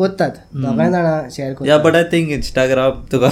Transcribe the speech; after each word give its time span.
कोत्तात 0.00 0.30
दोगांय 0.54 0.90
जाणां 0.90 1.28
शेअर 1.30 1.48
या 1.48 1.76
करतात 1.76 1.84
but 1.84 1.96
I 1.96 2.04
think 2.12 2.30
Instagram 2.32 3.02
Tuka. 3.12 3.28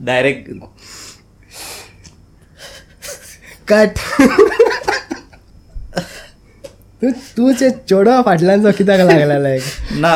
direct 0.00 0.50
cut 3.68 3.98
तू 7.02 7.10
तू 7.36 7.52
ते 7.60 7.70
चेडवा 7.70 8.20
फाटल्यान 8.26 8.62
जो 8.62 8.70
कित्याक 8.78 9.00
लागला 9.00 9.38
लायक 9.38 9.62
ना 10.00 10.14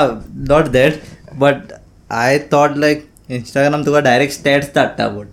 not 0.49 0.69
that 0.73 0.93
but 1.39 1.73
I 2.11 2.39
thought 2.53 2.77
like 2.77 3.05
Instagram 3.29 3.83
Tuka 3.87 4.01
direct 4.01 4.35
stats 4.35 4.75
धाडटा 4.75 5.09
बट 5.09 5.27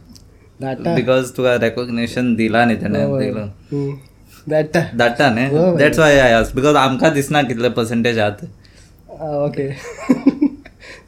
बिकॉज 0.87 1.31
तुका 1.37 1.55
रेकॉग्नेशन 1.61 2.33
दिला 2.35 2.65
न्ही 2.65 2.75
तेणें. 2.81 3.95
धाडटा. 4.49 4.79
धाडटा 4.97 5.29
न्ही. 5.29 5.75
That's 5.77 5.99
why 5.99 6.19
I 6.19 6.33
ask 6.33 6.51
because 6.55 6.75
आमकां 6.75 7.13
दिसना 7.13 7.41
कितले 7.41 7.69
पर्संटेज 7.69 8.19
ओके 8.19 8.45
ओके 9.17 9.71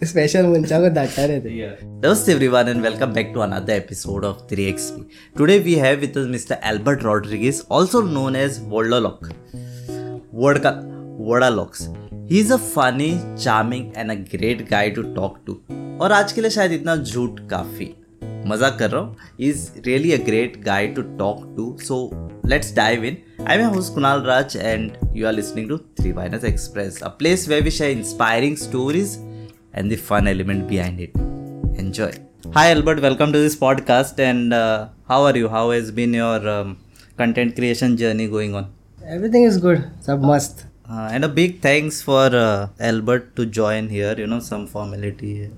स्पेशल 0.06 0.46
मनचा 0.46 0.80
को 0.80 0.90
दाटा 0.90 1.26
रे 1.26 1.40
ते 1.40 1.50
दोस्त 2.02 2.30
everyone 2.30 2.68
and 2.68 2.82
welcome 2.82 3.12
back 3.14 3.32
to 3.34 3.40
another 3.40 3.74
episode 3.74 4.26
of 4.26 4.38
3XP 4.54 5.04
today 5.38 5.58
we 5.60 5.74
have 5.76 6.00
with 6.00 6.18
us 6.18 6.26
mister 6.28 6.56
Albert 6.56 7.04
Rodrigues 7.04 7.64
also 7.72 8.02
known 8.02 8.36
as 8.36 8.60
वोल्डोलॉक 8.64 9.30
word 10.34 10.60
का 10.66 10.72
he 12.32 12.40
is 12.40 12.54
a 12.54 12.58
funny 12.58 13.12
charming 13.44 13.92
and 13.98 14.12
a 14.12 14.16
great 14.36 14.70
guy 14.70 14.90
to 14.90 15.04
talk 15.14 15.40
to 15.48 15.60
और 16.02 16.12
आज 16.12 16.32
के 16.32 16.42
लिए 16.42 16.50
शायद 16.50 16.72
इतना 16.72 16.96
झूठ 16.96 17.40
काफ़ी। 17.40 17.94
मज़ा 18.48 18.70
कर 18.70 18.92
रहा 18.92 19.02
हूँ। 19.02 19.16
Is 19.40 19.70
really 19.86 20.12
a 20.12 20.24
great 20.26 20.62
guy 20.64 20.88
to 20.88 21.02
talk 21.02 21.54
to 21.58 21.78
so 21.82 22.30
let's 22.46 22.76
dive 22.76 23.04
in 23.04 23.18
I'm 23.46 23.62
your 23.62 23.70
host 23.70 23.96
Kunal 23.96 24.26
Raj, 24.28 24.56
and 24.56 24.98
you 25.14 25.26
are 25.26 25.32
listening 25.32 25.68
to 25.70 25.78
Three 25.96 26.12
Minus 26.14 26.44
Express, 26.44 27.02
a 27.02 27.10
place 27.10 27.48
where 27.48 27.64
we 27.64 27.72
share 27.72 27.90
inspiring 27.90 28.56
stories 28.58 29.18
and 29.74 29.90
the 29.90 29.96
fun 29.96 30.28
element 30.28 30.68
behind 30.68 31.00
it. 31.00 31.16
Enjoy. 31.80 32.12
Hi, 32.54 32.72
Albert. 32.72 33.02
Welcome 33.02 33.32
to 33.34 33.40
this 33.40 33.56
podcast. 33.56 34.20
And 34.20 34.54
uh, 34.54 34.90
how 35.08 35.24
are 35.24 35.36
you? 35.36 35.48
How 35.50 35.72
has 35.72 35.90
been 35.90 36.14
your 36.14 36.48
um, 36.48 36.78
content 37.18 37.56
creation 37.56 37.98
journey 37.98 38.28
going 38.28 38.54
on? 38.54 38.72
Everything 39.06 39.44
is 39.44 39.58
good. 39.58 39.90
Sab 40.02 40.22
must. 40.22 40.66
Uh, 40.92 41.08
and 41.12 41.24
a 41.24 41.30
big 41.30 41.62
thanks 41.62 42.02
for 42.02 42.36
uh, 42.36 42.68
Albert 42.80 43.36
to 43.36 43.46
join 43.46 43.90
here. 43.90 44.16
You 44.18 44.26
know, 44.26 44.40
some 44.40 44.66
formality. 44.66 45.52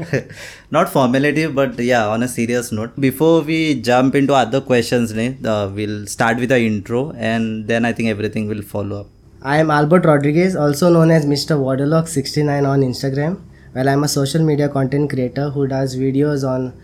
Not 0.70 0.90
formality, 0.90 1.46
but 1.46 1.78
yeah, 1.78 2.06
on 2.06 2.22
a 2.22 2.28
serious 2.28 2.70
note. 2.70 3.00
Before 3.00 3.40
we 3.40 3.80
jump 3.80 4.14
into 4.14 4.34
other 4.34 4.60
questions, 4.60 5.12
uh, 5.12 5.70
we'll 5.74 6.06
start 6.06 6.36
with 6.38 6.50
the 6.50 6.60
intro 6.60 7.12
and 7.12 7.66
then 7.66 7.86
I 7.86 7.94
think 7.94 8.10
everything 8.10 8.46
will 8.46 8.60
follow 8.60 9.00
up. 9.00 9.06
I 9.40 9.56
am 9.56 9.70
Albert 9.70 10.04
Rodriguez, 10.04 10.54
also 10.54 10.90
known 10.90 11.10
as 11.10 11.24
Mr. 11.24 11.56
Waterlock69 11.58 12.68
on 12.68 12.82
Instagram. 12.82 13.40
Well, 13.74 13.88
I'm 13.88 14.04
a 14.04 14.08
social 14.08 14.44
media 14.44 14.68
content 14.68 15.08
creator 15.08 15.48
who 15.48 15.66
does 15.66 15.96
videos 15.96 16.46
on 16.46 16.74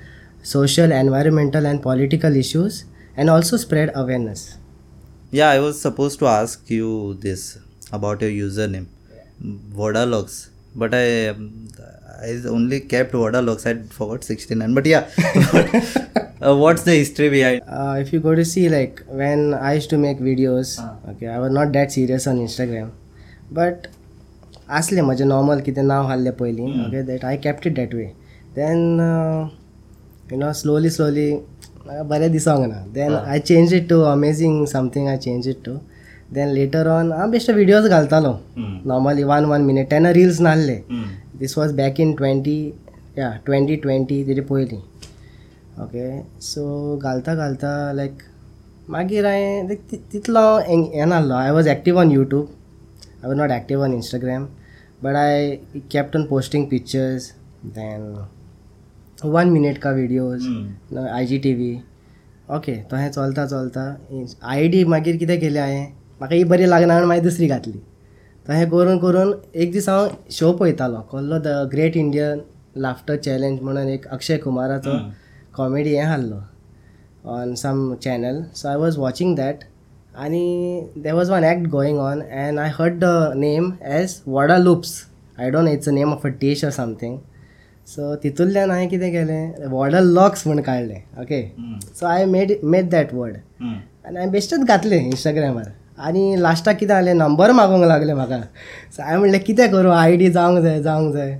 social, 0.42 0.90
environmental, 0.90 1.66
and 1.66 1.82
political 1.82 2.34
issues 2.34 2.84
and 3.14 3.28
also 3.28 3.58
spread 3.58 3.90
awareness. 3.94 4.56
Yeah, 5.30 5.50
I 5.50 5.58
was 5.58 5.80
supposed 5.80 6.18
to 6.20 6.26
ask 6.26 6.70
you 6.70 7.14
this 7.14 7.58
about 7.93 8.21
your 8.21 8.31
username, 8.31 8.87
Vodalogs, 9.81 10.49
but 10.75 10.93
I 10.93 11.27
um, 11.27 11.67
I 12.21 12.31
only 12.47 12.81
kept 12.81 13.13
Vodalogs. 13.13 13.65
I 13.65 13.75
forgot 13.99 14.23
69. 14.23 14.73
But 14.73 14.85
yeah, 14.85 15.09
uh, 16.41 16.55
what's 16.55 16.83
the 16.83 16.95
history 16.95 17.29
behind? 17.29 17.61
Uh, 17.67 17.95
if 17.99 18.11
you 18.13 18.19
go 18.19 18.35
to 18.35 18.43
see, 18.43 18.67
like, 18.69 19.03
when 19.07 19.53
I 19.53 19.73
used 19.75 19.89
to 19.91 19.97
make 19.97 20.19
videos, 20.19 20.73
okay, 21.11 21.27
I 21.27 21.39
was 21.39 21.51
not 21.51 21.71
that 21.73 21.91
serious 21.91 22.27
on 22.27 22.39
Instagram, 22.47 22.91
but 23.51 23.87
असले 24.77 25.01
म्हजें 25.01 25.25
normal 25.25 25.59
कितें 25.65 25.81
नांव 25.83 26.07
आहलें 26.07 26.31
पयलीं 26.39 26.71
okay 26.85 27.01
that 27.03 27.23
I 27.25 27.37
kept 27.43 27.67
it 27.67 27.75
that 27.75 27.93
way 27.95 28.03
then 28.55 28.99
you 30.31 30.37
know 30.39 30.51
slowly 30.59 30.89
slowly 30.89 31.31
म्हाका 31.33 32.03
बरें 32.11 32.31
दिसोंक 32.31 32.67
ना 32.71 32.83
then 32.93 33.15
I 33.15 33.39
change 33.39 33.73
it 33.73 33.89
to 33.89 34.01
amazing 34.11 34.65
something 34.73 35.07
I 35.07 35.17
change 35.17 35.47
it 35.47 35.63
to 35.65 35.71
then 36.34 36.48
later 36.54 36.88
on 36.88 37.12
हांव 37.12 37.30
बेश्टे 37.30 37.52
विडियोज 37.52 37.86
घालतालो 37.88 38.32
नॉर्मली 38.56 39.22
वन 39.32 39.44
वन 39.52 39.60
मिनिट 39.70 39.90
तेन्ना 39.90 40.12
reels 40.12 40.40
नासले 40.40 40.80
दीस 41.38 41.56
was 41.58 41.72
back 41.76 42.00
in 42.00 42.12
twenty 42.16 42.58
या 43.18 43.30
ट्वेंटी 43.46 43.76
ट्वेंटी 43.84 44.22
तेजे 44.26 44.40
पयलीं 44.50 44.78
ओके 45.82 46.08
सो 46.48 46.64
घालता 46.96 47.34
घालता 47.34 47.70
लायक 47.92 48.18
मागीर 48.90 49.26
हांवें 49.26 49.68
लायक 49.68 50.02
तितलो 50.12 50.46
हें 50.68 51.06
नासलो 51.06 51.34
I 51.34 51.50
was 51.52 51.68
active 51.68 51.98
on 52.00 52.10
YouTube 52.12 52.52
I 53.24 53.26
was 53.26 53.38
not 53.38 53.50
active 53.50 53.80
on 53.80 53.92
Instagram, 53.92 54.42
but 55.00 55.16
I 55.16 55.60
kept 55.92 56.16
on 56.16 56.26
posting 56.28 56.64
pictures. 56.68 57.28
Then 57.76 58.02
one 59.36 59.52
minute 59.52 59.78
का 59.84 59.92
videos, 59.98 60.42
no, 60.96 61.04
IGTV. 61.20 61.68
ओके 62.56 62.74
तो 62.90 62.96
हें 62.96 63.10
चलता 63.10 63.46
चलता 63.46 63.84
आय 64.54 64.68
डी 64.68 64.84
मागीर 64.94 65.16
कितें 65.16 65.38
केलें 65.40 65.60
हांवें 65.60 65.92
म्हाका 66.20 66.34
ही 66.34 66.44
बरी 66.44 66.70
लागना 66.70 66.92
म्हणून 66.92 67.08
मागीर 67.08 67.22
दुसरी 67.22 67.46
घातली. 67.46 67.78
तो 68.46 68.52
हें 68.52 68.68
करून 68.70 68.98
करून 68.98 69.32
एक 69.54 69.72
दीस 69.72 69.88
हांव 69.88 70.08
शो 70.30 70.52
पळयतालो. 70.56 71.00
कसलो 71.12 71.38
the 71.44 71.68
great 71.72 71.96
Indian 71.96 72.40
laughter 72.82 73.16
challenge 73.16 73.60
म्हणून 73.60 73.88
एक 73.88 74.08
अक्षय 74.08 74.36
कुमाराचो 74.38 74.98
कॉमेडी 75.56 75.94
हें 75.96 76.04
आहलो 76.04 76.40
some 77.56 77.78
channel. 78.04 78.38
So 78.52 78.68
i 78.70 78.76
was 78.80 78.96
watching 79.02 79.30
that 79.36 79.62
and 80.24 81.04
there 81.04 81.14
was 81.18 81.30
one 81.34 81.44
act 81.50 81.68
going 81.74 82.00
on 82.06 82.20
and 82.40 82.60
i 82.60 82.66
heard 82.78 82.98
the 83.04 83.12
name 83.44 83.70
as 83.98 84.16
wada 84.26 84.58
loops. 84.64 84.90
I 85.38 85.48
don't 85.50 85.64
know 85.64 85.72
it's 85.72 85.86
the 85.86 85.94
name 85.98 86.12
of 86.16 86.26
a 86.26 86.32
dish 86.42 86.64
or 86.68 86.72
something. 86.78 87.14
So 87.92 88.16
तितूंतल्यान 88.22 88.70
हांवें 88.70 88.88
कितें 88.88 89.10
केलें 89.12 89.68
वॉडर 89.70 90.00
locks 90.00 90.46
म्हूण 90.46 90.60
काडलें 90.62 91.00
okay 91.22 91.40
so 91.94 92.06
I 92.06 92.24
made 92.34 92.52
made 92.74 92.90
that 92.90 93.14
word 93.14 93.36
आनी 93.62 94.16
हांवें 94.16 94.30
बेश्टेच 94.32 94.60
घातलें 94.60 94.98
इंस्टाग्रामार 95.00 95.72
आनी 95.98 96.36
लास्टाक 96.36 96.76
कितें 96.76 96.94
जालें 96.94 97.14
नंबर 97.14 97.52
मागोंक 97.52 97.84
लागलें 97.84 98.14
म्हाका 98.14 98.40
सो 98.96 99.02
हांवें 99.02 99.18
म्हणलें 99.18 99.40
कितें 99.42 99.70
करूं? 99.70 99.92
आय 99.94 100.16
डी 100.16 100.30
जावंक 100.30 100.62
जाय 100.64 100.80
जावंक 100.82 101.14
जाय. 101.14 101.38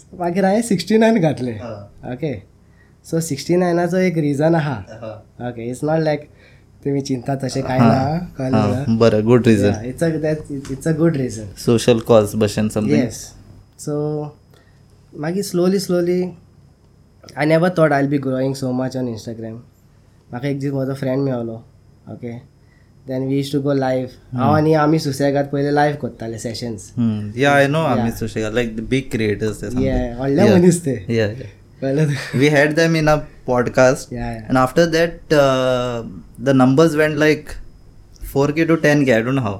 So 0.00 0.18
मागीर 0.20 0.44
हांवें 0.44 0.62
सिक्स्टी 0.62 0.98
नायन 0.98 1.20
घातलें 1.20 1.58
ओके 2.12 2.34
सो 3.10 3.20
सिक्स्टी 3.20 3.56
नायनाचो 3.56 3.96
एक 3.98 4.18
रिजन 4.18 4.54
आहा 4.54 4.76
ओके 5.48 5.68
इट्स 5.70 5.84
नॉट 5.84 6.00
लायक 6.00 6.28
तुम्ही 6.84 7.00
चिंता 7.02 7.34
तशें 7.42 7.62
कांय 7.62 7.78
ना 7.78 8.96
बरं 8.98 9.24
good 9.26 9.46
reason 9.46 9.84
it's 9.86 10.02
a 10.02 10.06
it's 10.72 10.88
a 10.88 10.92
good 10.98 11.16
reason 11.16 11.52
social 11.64 12.00
cause 12.08 12.34
भशेन 12.42 12.68
समथिंग 12.68 12.98
येस 12.98 13.22
सो 13.84 13.94
मागीर 15.20 15.44
slowly 15.44 15.78
slowly 15.80 16.22
I 17.36 17.46
never 17.46 17.74
thought 17.78 17.92
I'll 17.92 18.08
be 18.08 18.18
growing 18.26 18.54
so 18.54 18.72
much 18.72 18.96
on 18.96 19.08
Instagram 19.08 19.54
म्हाका 19.54 20.48
एक 20.48 20.58
दीस 20.60 20.72
म्हजो 20.72 20.94
friend 20.94 21.22
मेळलो. 21.24 21.62
Okay 22.12 22.32
then 23.08 23.26
we 23.28 23.42
to 23.52 23.60
go 23.62 23.72
live 23.72 24.38
हांव 24.38 24.52
आनी 24.54 24.72
आमी 24.84 24.98
सुसेगाद 24.98 25.46
पयले 25.52 25.74
लायव्ह 25.74 25.98
करताले 26.02 26.38
सेशन्स 26.38 26.90
या 27.38 27.52
आय 27.52 27.66
नो 27.68 27.82
आम्ही 27.84 28.12
सुशेगाद 28.18 28.54
लाईक 28.54 28.76
द 28.76 28.88
बिग 28.90 29.10
क्रिएटर्स 29.12 29.62
व्हडले 29.64 30.54
मनीस 30.54 30.84
ते 30.86 30.96
we 32.40 32.48
had 32.52 32.70
them 32.76 32.94
in 32.96 33.08
a 33.08 33.14
podcast. 33.48 34.12
या 34.12 34.26
या 34.26 34.46
and 34.48 34.58
after 34.58 34.84
that 34.92 35.34
uh, 35.38 36.04
the 36.46 36.54
numbers 36.54 36.94
went 37.00 37.18
like 37.22 37.50
4k 38.30 38.66
to 38.70 38.76
10k 38.84 39.12
i 39.16 39.22
don't 39.26 39.38
know 39.38 39.44
how. 39.48 39.58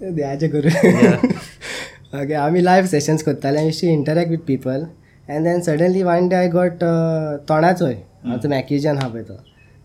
देवाचें 0.00 0.48
करून 0.50 1.14
ओके 2.20 2.34
आमी 2.34 2.64
लायव्ह 2.64 2.88
सेशन्स 2.88 3.22
करताले 3.22 3.58
I 3.58 3.70
to 3.80 3.86
interact 3.88 4.30
with 4.30 4.44
people 4.46 4.84
and 5.28 5.44
then 5.44 5.60
suddenly 5.62 6.02
one 6.02 6.28
day 6.28 6.36
I 6.36 6.48
got 6.48 6.84
तोंडाचोय 7.48 7.94
आमचो 8.24 8.48
मॅक्युजन 8.48 8.98
आहा 8.98 9.08
पळय 9.08 9.22
तो 9.28 9.36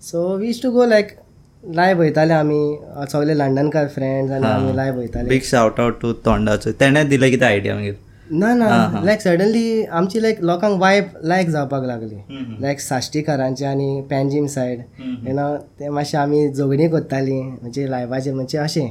so 0.04 0.28
we 0.38 0.52
to 0.64 0.72
go 0.72 0.86
like 0.86 1.16
live 1.64 2.02
वयताले 2.02 2.34
आमी 2.34 2.76
सगळे 3.12 3.38
लंडनकार 3.38 3.88
फ्रेंड्स 3.88 4.32
आनी 4.34 4.48
आमी 4.48 4.76
लायव्ह 4.78 5.00
वयताले 5.00 5.30
बिग 5.30 5.42
शाउट 5.46 5.80
आउट 5.80 6.00
टू 6.02 6.12
तोंडाचो. 6.26 6.72
तेणें 6.80 7.08
दिलें 7.10 7.30
कितें 7.32 7.46
आयडिया 7.46 7.76
मागीर? 7.76 7.94
ना 8.32 8.54
ना. 8.56 9.02
लायक 9.04 9.22
सडनली 9.22 9.84
आमची 9.84 10.22
लायक 10.22 10.42
लोकांक 10.42 10.80
वायब 10.82 11.06
लायक 11.24 11.50
जावपाक 11.50 11.84
लागली. 11.86 12.16
लायक 12.62 12.80
साश्टीकारांची 12.80 13.66
आनी 13.66 14.02
पॅन्जीम 14.10 14.46
सायड 14.54 14.80
यू 15.28 15.34
नो 15.36 15.56
ते 15.80 15.90
मातशें 15.90 16.18
आमी 16.20 16.48
झगडीं 16.50 16.90
करतालीं 16.90 17.42
म्हणजे 17.44 17.90
लायव्हाचे 17.92 18.32
म्हणजे 18.34 18.58
अशें. 18.58 18.88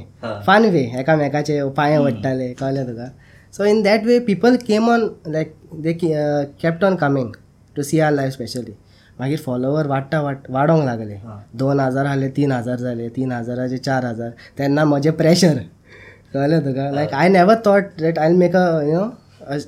फन 0.46 0.64
वे 0.72 0.82
एकामेकाचे 1.00 1.62
पांये 1.76 1.98
वडटाले 1.98 2.52
कळ्ळें 2.60 2.86
तुका? 2.88 3.08
So 3.56 3.64
in 3.64 3.82
that 3.82 4.04
way 4.06 4.18
people 4.26 4.56
came 4.66 4.90
on 4.90 5.08
like 5.26 5.54
they 5.82 5.92
kept 5.92 6.84
on 6.84 6.96
coming 6.96 7.32
to 7.76 7.82
see 7.82 8.00
our 8.00 8.12
life 8.12 8.32
especially 8.32 8.72
मागीर 9.20 9.38
फॉलोवर 9.44 9.86
वाडटा 9.86 10.20
वाड 10.22 10.36
वाडोंक 10.50 10.84
लागले. 10.84 11.16
दोन 11.58 11.80
हजार 11.80 12.06
आहले 12.06 12.28
तीन 12.36 12.52
हजार 12.52 12.78
जाले 12.78 13.08
तीन 13.16 13.32
हजाराचे 13.32 13.78
चार 13.78 14.04
हजार. 14.04 14.30
तेन्ना 14.58 14.84
म्हजें 14.84 15.12
प्रेशर 15.16 15.58
कळ्ळें 16.34 16.60
तुका? 16.64 16.90
Like 16.90 17.14
I 17.14 17.28
never 17.28 17.54
thought 17.66 18.00
that 18.00 18.18
I 18.18 18.32
make 18.34 18.56
a 18.56 18.68
you 18.82 18.98
know 18.98 19.08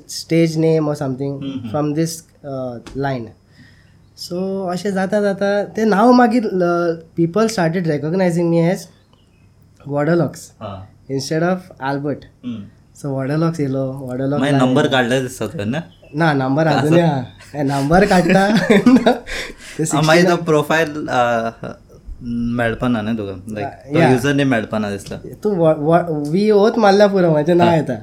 stage 0.07 0.53
name 0.63 0.85
or 0.89 0.93
something 0.97 1.31
from 1.71 1.87
this 1.95 2.11
uh, 2.49 2.75
line. 3.05 3.25
So 4.17 4.37
अशें 4.71 4.91
जाता 4.93 5.21
जाता 5.21 5.47
ते 5.75 5.85
नांव 5.85 6.11
मागीर 6.13 6.47
people 7.15 7.47
started 7.47 7.87
recognizing 7.87 8.49
me 8.49 8.59
as 8.69 8.85
Wadlocks 9.87 10.51
instead 11.09 11.43
of 11.43 11.71
Albert 11.89 12.25
so 13.01 13.13
Wadlocks 13.13 13.59
येयलो 13.59 13.85
Wadlock 14.01 14.39
मागीर 14.39 14.55
number 14.55 14.87
काडले 14.87 15.21
दिसता 15.21 15.63
ना? 15.65 16.33
नंबर 16.33 16.67
अजूनही 16.67 17.01
हा 17.01 17.21
नंबर 17.53 18.05
काडटा 18.05 18.47
ते 19.77 19.83
आ, 19.83 20.01
मागीर 20.01 20.29
तो 20.29 20.35
प्रोफायल 20.45 20.91
मेळपाना 22.57 23.01
न्ही 23.01 23.17
तुका 23.17 23.33
लायक. 23.53 24.11
युजर 24.11 24.33
नेम 24.33 24.49
मेळपाना 24.49 24.89
दिसता 24.91 25.15
तूं 25.43 25.51
वी 26.31 26.49
ओत 26.51 26.77
मारल्या 26.79 27.07
पुरो 27.07 27.31
म्हाजें 27.31 27.55
नांव 27.57 27.73
येता. 27.73 27.95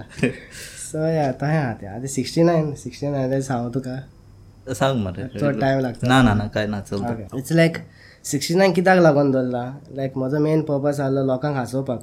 सो 0.91 1.07
या 1.07 1.31
तहें 1.41 1.59
आहा 1.59 1.73
तें 1.81 1.87
आतां 1.89 2.07
सिक्स्टी 2.15 2.43
नायन 2.43 2.73
सिक्स्टी 2.83 3.09
नायन 3.09 3.41
सांगू 3.41 3.69
तुका 3.75 4.75
सांग 4.75 4.99
मरे 5.05 5.27
चड 5.39 5.61
टायम 5.61 5.81
लागता. 5.81 6.07
ना 6.07 6.21
ना 6.23 6.35
ना 6.35 6.47
काय 6.55 6.67
ना 6.67 6.81
चलता 6.81 7.37
इट्स 7.39 7.53
लायक 7.53 7.77
सिक्स्टी 8.25 8.55
नायन 8.55 8.73
कित्याक 8.73 8.99
लागून 8.99 9.31
दवरला 9.31 9.65
लायक 9.97 10.17
म्हजो 10.19 10.39
मेन 10.39 10.63
पर्पज 10.71 11.01
आहलो 11.01 11.25
लोकांक 11.27 11.57
हांसोवपाक. 11.57 12.01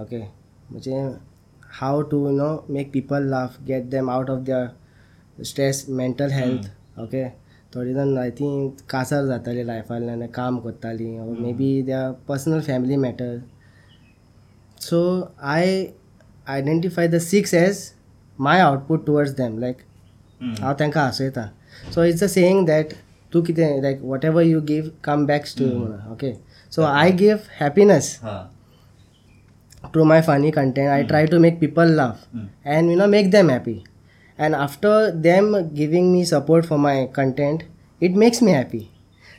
ओके 0.00 0.18
म्हणजे 0.70 1.02
how 1.80 2.00
to 2.10 2.26
you 2.26 2.36
know 2.36 2.56
make 2.70 2.90
people 2.92 3.28
laugh 3.30 3.60
get 3.68 3.88
them 3.90 4.10
out 4.10 4.30
of 4.30 4.38
their 4.44 4.66
stress 5.42 5.84
mental 5.88 6.30
health 6.32 7.00
okay 7.00 7.24
थोडी 7.74 7.94
जाण 7.94 8.16
आय 8.18 8.30
थिंक 8.38 8.80
कासार 8.90 9.24
जाताली 9.26 9.66
लायफांतल्यान 9.66 10.26
काम 10.34 10.58
करतालीं 10.60 11.18
may 11.42 11.52
be 11.52 11.70
the 11.86 12.10
personal 12.28 12.60
family 12.66 12.96
matter 12.96 13.36
so 14.82 15.00
I 15.54 15.84
identify 16.46 17.08
the 17.08 17.18
six 17.20 17.54
as 17.54 17.82
my 18.38 18.60
output 18.60 19.06
towards 19.06 19.34
them 19.36 19.58
like 19.58 19.76
हांव 20.60 20.72
तांकां 20.80 21.02
हांसयता 21.02 21.46
so 21.94 22.04
it's 22.04 22.22
a 22.22 22.26
saying 22.28 22.64
that 22.66 22.92
तूं 23.32 23.42
कितें 23.42 23.82
like 23.82 24.02
whatever 24.24 24.42
you 24.42 24.60
give 24.68 24.88
come 25.04 25.26
backs 25.26 25.58
to 25.58 25.64
you 25.64 25.78
म्हणून 25.78 26.12
okay 26.12 26.32
so 26.72 26.82
I 26.82 27.10
give 27.10 27.36
happiness 27.60 28.16
through 29.92 30.04
my 30.04 30.22
funny 30.22 30.50
content. 30.50 30.88
I 30.90 31.02
try 31.04 31.26
to 31.26 31.38
make 31.38 31.60
people 31.60 31.84
laugh 31.86 32.26
and 32.64 32.90
you 32.90 32.96
know 32.96 33.06
make 33.06 33.30
them 33.30 33.48
happy. 33.48 33.84
and 34.37 34.55
after 34.55 35.11
them 35.11 35.73
giving 35.73 36.11
me 36.11 36.25
support 36.25 36.65
for 36.65 36.77
my 36.77 36.97
content 37.13 37.63
it 38.01 38.19
makes 38.25 38.41
me 38.41 38.51
happy 38.51 38.83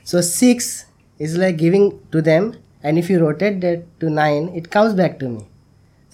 so 0.04 0.20
six 0.20 0.84
is 1.18 1.36
like 1.36 1.56
giving 1.56 1.86
to 2.12 2.22
them 2.22 2.50
and 2.82 2.98
if 2.98 3.08
you 3.10 3.20
rotate 3.20 3.60
that 3.60 3.86
to 4.00 4.10
nine 4.10 4.50
it 4.54 4.70
comes 4.70 4.94
back 4.94 5.18
to 5.18 5.28
me 5.28 5.46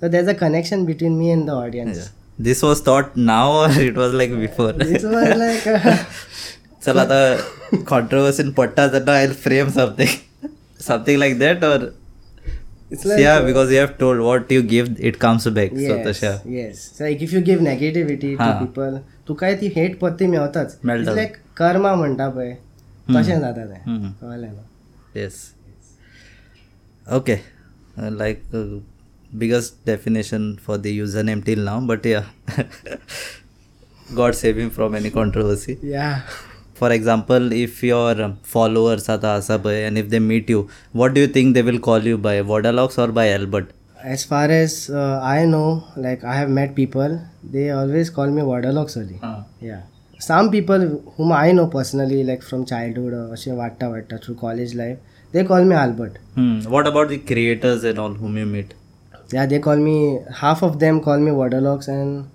so 0.01 0.09
there's 0.09 0.29
a 0.29 0.35
connection 0.35 0.87
between 0.87 1.19
me 1.19 1.31
and 1.31 1.49
the 1.49 1.59
audience 1.65 2.11
this 2.41 2.63
was 2.65 2.81
thought 2.87 3.13
now 3.19 3.51
और 3.57 3.81
it 3.83 3.99
was 3.99 4.15
like 4.15 4.35
before 4.39 4.73
this 4.79 5.05
was 5.13 5.31
like 5.43 5.69
uh, 5.75 5.95
चल 6.85 6.99
आता 6.99 7.21
कॉन्ट्रोवर्सीन 7.89 8.53
पडटा 8.59 8.87
तेन्ना 8.89 9.13
I 9.13 9.27
frame 9.45 9.71
something 9.77 10.49
something 10.87 11.19
like 11.19 11.39
that 11.39 11.65
और 11.65 11.87
it's 12.94 13.06
like 13.10 13.20
या 13.22 13.40
because 13.46 13.72
you 13.72 13.80
have 13.80 13.88
told 14.00 14.22
what 14.22 14.52
you 14.52 14.62
give 14.70 14.88
it 15.00 15.16
comes 15.22 15.48
back 15.48 15.72
so 15.76 15.94
yes, 15.94 16.06
तशा 16.08 16.32
yes 16.56 16.82
so 16.98 17.06
like 17.08 17.22
if 17.28 17.34
you 17.38 17.42
give 17.50 17.64
negativity 17.68 18.34
to 18.36 18.42
हा. 18.42 18.52
people 18.62 18.98
तुका 19.28 19.52
ती 19.62 19.68
हेट 19.76 19.98
पत्ती 20.00 20.28
मेवताच. 20.28 20.78
लायक 20.86 21.36
कर्मा 21.58 21.94
म्हणटा 21.96 22.30
पळय 22.30 22.54
तशें 23.16 23.40
जाता 23.40 23.66
तें. 23.66 24.12
कळलें 24.22 24.48
न्हू 24.48 24.70
Yes. 25.20 25.38
Okay. 27.08 27.36
Uh, 27.98 28.10
like 28.20 28.44
uh, 28.60 28.78
biggest 29.42 29.74
definition 29.90 30.46
for 30.68 30.78
the 30.86 30.94
username 30.98 31.42
till 31.50 31.64
now, 31.66 31.74
but 31.90 32.06
yeah, 32.12 32.30
God 34.20 34.38
save 34.42 34.62
him 34.64 34.70
from 34.78 34.96
any 35.02 35.12
controversy. 35.18 35.76
for 36.82 36.90
example 36.96 37.52
if 37.64 37.84
your 37.84 38.14
followers 38.54 39.08
are 39.14 39.20
Asabay 39.32 39.76
and 39.88 40.00
if 40.02 40.10
they 40.14 40.22
meet 40.32 40.50
you 40.54 40.62
what 41.02 41.14
do 41.14 41.22
you 41.24 41.28
think 41.36 41.54
they 41.54 41.62
will 41.70 41.80
call 41.88 42.10
you 42.12 42.18
by? 42.18 42.36
Vodalox 42.42 42.98
or 43.04 43.12
by 43.12 43.30
Albert? 43.34 43.70
As 44.04 44.26
far 44.26 44.46
as 44.46 44.90
uh, 44.90 45.20
I 45.22 45.46
know 45.46 45.84
like 45.96 46.24
I 46.24 46.36
have 46.36 46.50
met 46.50 46.74
people 46.76 47.22
they 47.44 47.70
always 47.70 48.10
call 48.10 48.28
me 48.38 48.42
Vodalox 48.42 48.98
only. 48.98 49.20
Uh. 49.22 49.44
yeah. 49.60 49.82
Some 50.20 50.50
people 50.50 50.88
whom 51.18 51.32
I 51.32 51.52
know 51.52 51.68
personally 51.68 52.24
like 52.24 52.42
from 52.42 52.66
childhood 52.66 53.14
or 53.14 53.28
vatta 53.62 53.88
vatta 53.94 54.24
through 54.24 54.38
college 54.48 54.74
life 54.74 54.98
they 55.32 55.44
call 55.44 55.64
me 55.64 55.76
Albert. 55.76 56.18
Hmm. 56.36 56.62
what 56.64 56.88
about 56.88 57.10
the 57.10 57.20
creators 57.20 57.84
and 57.84 58.00
all 58.00 58.14
whom 58.24 58.38
you 58.44 58.48
meet? 58.58 58.74
Yeah 59.32 59.46
they 59.46 59.60
call 59.60 59.88
me 59.90 59.98
half 60.44 60.64
of 60.64 60.80
them 60.80 61.02
call 61.10 61.20
me 61.30 61.32
Vodalox 61.42 61.88
and 61.88 62.31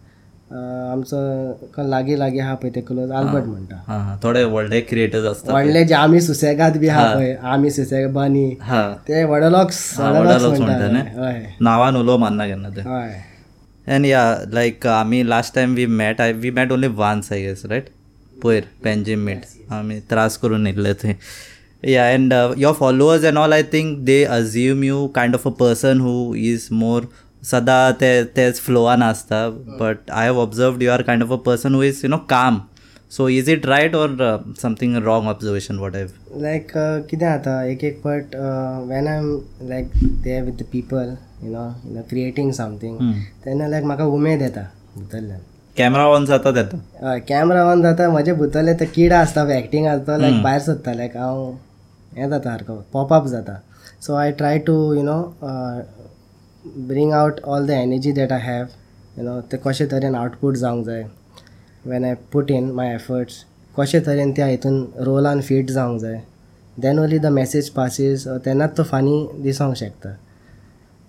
आमचो 0.50 1.82
लागीं 1.90 2.16
लागीं 2.16 2.40
आहा 2.40 2.54
पळय 2.54 2.70
ते 2.74 2.80
close 2.80 3.10
Albert 3.10 3.44
म्हणटा 3.44 3.76
हां 3.86 3.98
हां. 4.00 4.16
थोडे 4.22 4.42
व्हडले 4.44 4.80
क्रिएटर्स 4.80 5.24
असतात. 5.26 5.52
व्हडले 5.52 5.84
जे 5.84 5.94
आमी 5.94 6.20
सुसेगाद 6.20 6.76
बी 6.78 6.88
आहा 6.88 7.14
पळय. 7.14 7.34
आमी 7.52 7.70
सुसेगाद 7.70 8.12
बनी. 8.12 8.50
हां. 8.60 8.92
ते 9.08 9.24
वडलॉक्स 9.24 9.78
वडलॉक्स 10.00 10.60
म्हणटा 10.60 11.22
हय. 11.22 11.42
नावान 11.60 11.96
उलो 11.96 12.16
मानना 12.18 12.46
केन्ना 12.46 12.68
ते. 12.76 12.88
हय. 12.88 13.18
And 13.86 14.06
yeah, 14.06 14.38
like 14.54 14.86
आम्ही 14.88 15.22
last 15.28 15.54
time 15.54 15.74
we 15.74 15.86
met 15.86 16.20
I 16.20 16.32
we 16.32 16.50
met 16.50 16.72
only 16.72 16.88
once 16.96 17.32
I 17.32 17.40
guess 17.40 17.62
right 17.70 17.88
पयर 18.44 18.62
पेंजीम 18.84 19.18
मीट. 19.26 19.42
आमी 19.72 19.98
त्रास 20.10 20.36
करून 20.38 20.66
येयल्ले 20.66 20.92
थंय 21.02 21.92
या 21.92 22.08
and 22.12 22.32
your 22.58 22.74
followers 22.74 23.24
and 23.24 23.38
all 23.38 23.52
I 23.52 23.62
think 23.72 23.98
they 24.04 24.22
assume 24.24 24.82
you 24.84 25.06
kind 25.14 25.34
of 25.34 25.46
a 25.46 25.50
person 25.60 26.00
who 26.00 26.34
is 26.34 26.68
more 26.72 27.02
सदां 27.42 27.92
ते 28.00 28.08
तेच 28.36 28.60
फ्लोवान 28.60 29.02
आसता 29.02 29.48
but 29.80 30.10
I 30.10 30.26
have 30.26 30.38
observed 30.40 30.82
you 30.82 30.90
are 30.90 31.02
kind 31.02 31.22
of 31.22 31.32
a 31.32 31.36
person 31.46 31.74
who 31.74 31.82
is 31.82 32.00
you 32.04 32.10
know 32.10 32.16
calm 32.30 32.60
so 33.16 33.28
is 33.28 33.48
it 33.50 33.66
right 33.66 33.94
or 33.94 34.16
something 34.62 34.96
wrong 35.04 35.28
observation 35.28 35.78
what 35.78 35.96
I 35.96 36.06
like 36.42 36.72
कितें 37.10 37.26
जाता 37.26 37.62
एक 37.64 37.84
एक 37.84 38.00
फावट 38.04 38.34
वेन 38.88 39.08
आय 39.08 39.18
एम 39.18 39.28
लायक 39.68 39.90
ते 40.24 40.40
with 40.40 40.62
the 40.62 40.66
people 40.72 41.16
you 41.42 41.52
know 41.52 41.66
you 41.84 41.94
know 41.94 42.02
creating 42.08 42.52
something 42.52 42.98
तेन्ना 43.44 43.66
like 43.68 43.84
म्हाका 43.84 44.04
उमेद 44.16 44.42
येता 44.42 44.66
भितरल्यान 44.98 45.40
कॅमेरा 45.76 46.04
ऑन 46.08 46.26
जाता 46.26 46.50
तेन्ना 46.56 47.08
हय 47.10 47.20
कॅमेरा 47.28 47.64
ऑन 47.70 47.82
जाता 47.82 48.08
म्हजे 48.10 48.32
भितरले 48.42 48.74
ते 48.80 48.86
किडा 48.94 49.20
आसता 49.20 49.46
एक्टींग 49.56 49.86
आसता 49.86 50.16
लायक 50.16 50.42
भायर 50.42 50.60
सोदता 50.66 50.92
लायक 50.94 51.16
हांव 51.16 51.50
हें 52.16 52.28
जाता 52.28 52.50
सारको 52.50 52.74
पॉपअप 52.92 53.26
जाता. 53.28 53.58
So 54.00 54.14
I 54.14 54.30
try 54.38 54.58
to 54.66 54.74
you 54.94 55.02
know 55.02 55.18
bring 56.86 57.12
out 57.12 57.40
all 57.44 57.66
the 57.66 57.70
energy 57.70 58.12
that 58.12 58.32
I 58.32 58.40
have 58.40 58.64
you 59.18 59.24
know 59.24 59.40
ते 59.52 59.56
कशे 59.64 59.86
तरेन 59.86 60.14
आउटपूट 60.14 60.56
जावंक 60.56 60.86
जाय. 60.86 61.02
When 61.86 62.04
I 62.04 62.14
put 62.32 62.50
in 62.50 62.70
my 62.74 62.94
efforts 62.94 63.34
कशे 63.78 64.00
तरेन 64.06 64.32
त्या 64.36 64.46
हितून 64.46 64.84
रोलान 65.04 65.40
फीट 65.40 65.70
जावंक 65.70 66.00
जाय. 66.00 66.20
Then 66.82 66.98
only 66.98 67.18
the 67.18 67.26
message 67.26 67.68
passes 67.70 68.26
तेन्नाच 68.44 68.76
तो 68.76 68.82
फानी 68.82 69.26
दिसोंक 69.42 69.76
शकता. 69.76 70.12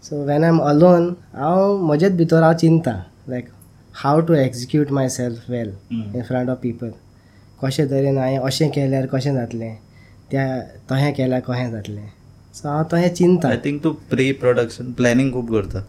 So 0.04 0.24
when 0.26 0.44
I 0.44 0.50
am 0.50 0.60
alone 0.62 1.14
हांव 1.34 1.78
म्हजेच 1.78 2.12
भितर 2.18 2.44
हांव 2.44 2.54
चिंता. 2.54 3.02
Like 3.30 3.50
how 4.04 4.22
to 4.26 4.34
execute 4.34 4.92
myself 5.10 5.50
well 5.50 5.74
in 5.92 6.22
front 6.28 6.50
of 6.50 6.60
people 6.62 6.92
कशे 7.64 7.86
तरेन 7.90 8.18
हांवें 8.18 8.38
अशें 8.38 8.70
केल्यार 8.72 9.06
कशें 9.14 9.34
जातलें? 9.34 9.76
त्या 10.32 10.60
तहें 10.90 11.14
केल्यार 11.14 11.42
कशें 11.48 11.72
जातलें? 11.72 12.08
सो 12.58 12.68
हांव 12.70 12.84
तहें 12.92 13.14
चिंता. 13.14 13.48
आय 13.50 13.58
थिंक 13.66 13.84
तूं 13.84 13.92
प्री 14.10 14.32
प्रोडक्शन 14.42 14.92
प्लॅनिंग 14.98 15.32
खूब 15.34 15.52
करता 15.54 15.80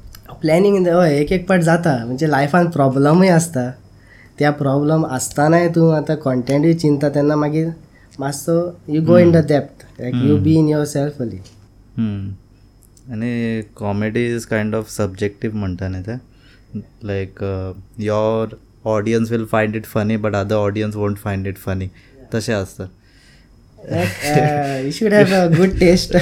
प्लॅनिंग 0.40 0.86
हय 0.86 1.18
एक 1.18 1.32
एक 1.32 1.48
पाट 1.48 1.60
जाता. 1.62 1.96
म्हणजे 2.04 2.30
लायफान 2.30 2.70
प्रॉब्लमूय 2.70 3.28
आसता 3.28 3.70
त्या 4.38 4.50
प्रॉब्लम 4.58 5.04
आसतानाय 5.06 5.68
तूं 5.74 5.92
आतां 5.96 6.16
कॉन्टेंटूय 6.16 6.74
चिंता 6.74 7.08
तेन्ना 7.14 7.36
मागीर 7.36 7.68
मातसो 8.20 8.58
you 8.88 9.02
go 9.06 9.18
in 9.18 9.30
the 9.32 9.44
depth 9.48 9.84
like 10.00 10.14
you 10.26 10.36
be 10.42 10.54
in 10.58 10.68
yourself 10.86 11.20
only. 11.22 11.38
आणि 13.12 13.62
comedy 13.76 14.26
is 14.34 14.44
kind 14.46 14.74
of 14.74 14.90
subjective 14.90 15.54
म्हणटा 15.56 15.88
न्ही 15.88 16.02
ते. 16.02 16.16
Like 17.04 17.42
your 18.00 18.54
audience 18.86 19.30
will 19.32 19.44
find 19.52 19.76
it 19.76 19.86
funny 19.86 20.16
but 20.16 20.34
other 20.34 20.56
audience 20.56 20.96
won't 20.96 21.16
find 21.18 21.46
it 21.46 21.58
funny 21.58 21.88
तशें 22.34 22.54
आसता 22.54 22.84
you 24.84 24.90
should 24.92 25.12
have 25.14 25.34
a 25.34 25.46
good 25.56 25.78
taste 25.80 26.16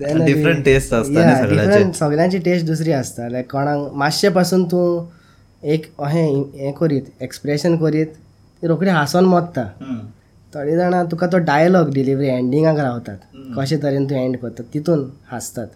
different 0.00 0.64
taste 0.64 0.94
आसता 0.94 1.24
न्ही 1.24 1.36
सगळ्याचे. 1.36 1.70
Different 1.70 1.94
सगळ्यांची 1.94 2.38
टेस्ट 2.44 2.66
दुसरी 2.66 2.92
आसता 2.92 3.28
लायक 3.28 3.50
कोणाक 3.52 3.92
मातशे 3.94 4.28
पासून 4.28 4.64
तूं 4.70 5.06
एक 5.62 5.86
अहें 5.98 6.42
हें 6.58 6.72
करीत 6.72 7.22
एक्सप्रेशन 7.22 7.76
करीत 7.76 8.06
ती 8.62 8.66
रोखडी 8.66 8.90
हांसोन 8.90 9.24
मोत्ता 9.24 9.64
थोडे 10.52 10.76
जाणां 10.76 11.04
तुका 11.10 11.26
तो 11.26 11.38
डायलॉग 11.46 11.90
डिलिवरी 11.94 12.28
एंडिंगाक 12.28 12.78
रावतात. 12.78 13.16
कशे 13.56 13.76
तरेन 13.82 14.04
तूं 14.10 14.18
एंड 14.18 14.36
करता 14.36 14.62
तितून 14.74 15.08
हांसतात. 15.30 15.66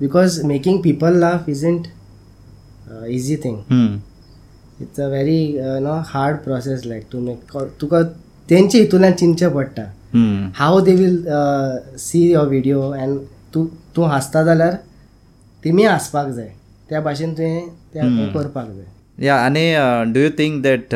Because 0.00 0.40
making 0.44 0.80
people 0.82 1.18
laugh 1.20 1.48
isn't 1.48 1.86
easy 3.08 3.36
thing 3.44 3.56
it's 4.80 5.00
a 5.00 5.06
very 5.08 5.40
no 5.82 5.94
hard 6.06 6.36
process 6.44 6.82
like 6.86 7.04
to 7.12 7.20
make 7.20 7.56
तुका 7.80 8.02
त्यांच्या 8.48 8.80
हेतूला 8.80 9.10
चिंचा 9.10 9.48
पडटा 9.48 9.82
how 10.56 10.80
they 10.84 10.94
will 10.94 11.22
see 11.98 12.20
your 12.30 12.46
video 12.48 12.90
and 12.90 13.18
तू 13.54 13.66
तू 13.96 14.02
हसता 14.02 14.42
जाल्यार 14.44 14.74
तिमी 15.62 15.84
हसपाक 15.84 16.28
जाय. 16.28 16.48
त्या 16.90 17.00
भाशेन 17.00 17.32
तुवें 17.38 17.68
त्या 17.94 18.02
करपाक 18.34 18.66
जाय. 18.66 18.84
या 19.18 19.36
आनी 19.44 20.12
do 20.12 20.20
you 20.20 20.28
think 20.38 20.62
that 20.62 20.94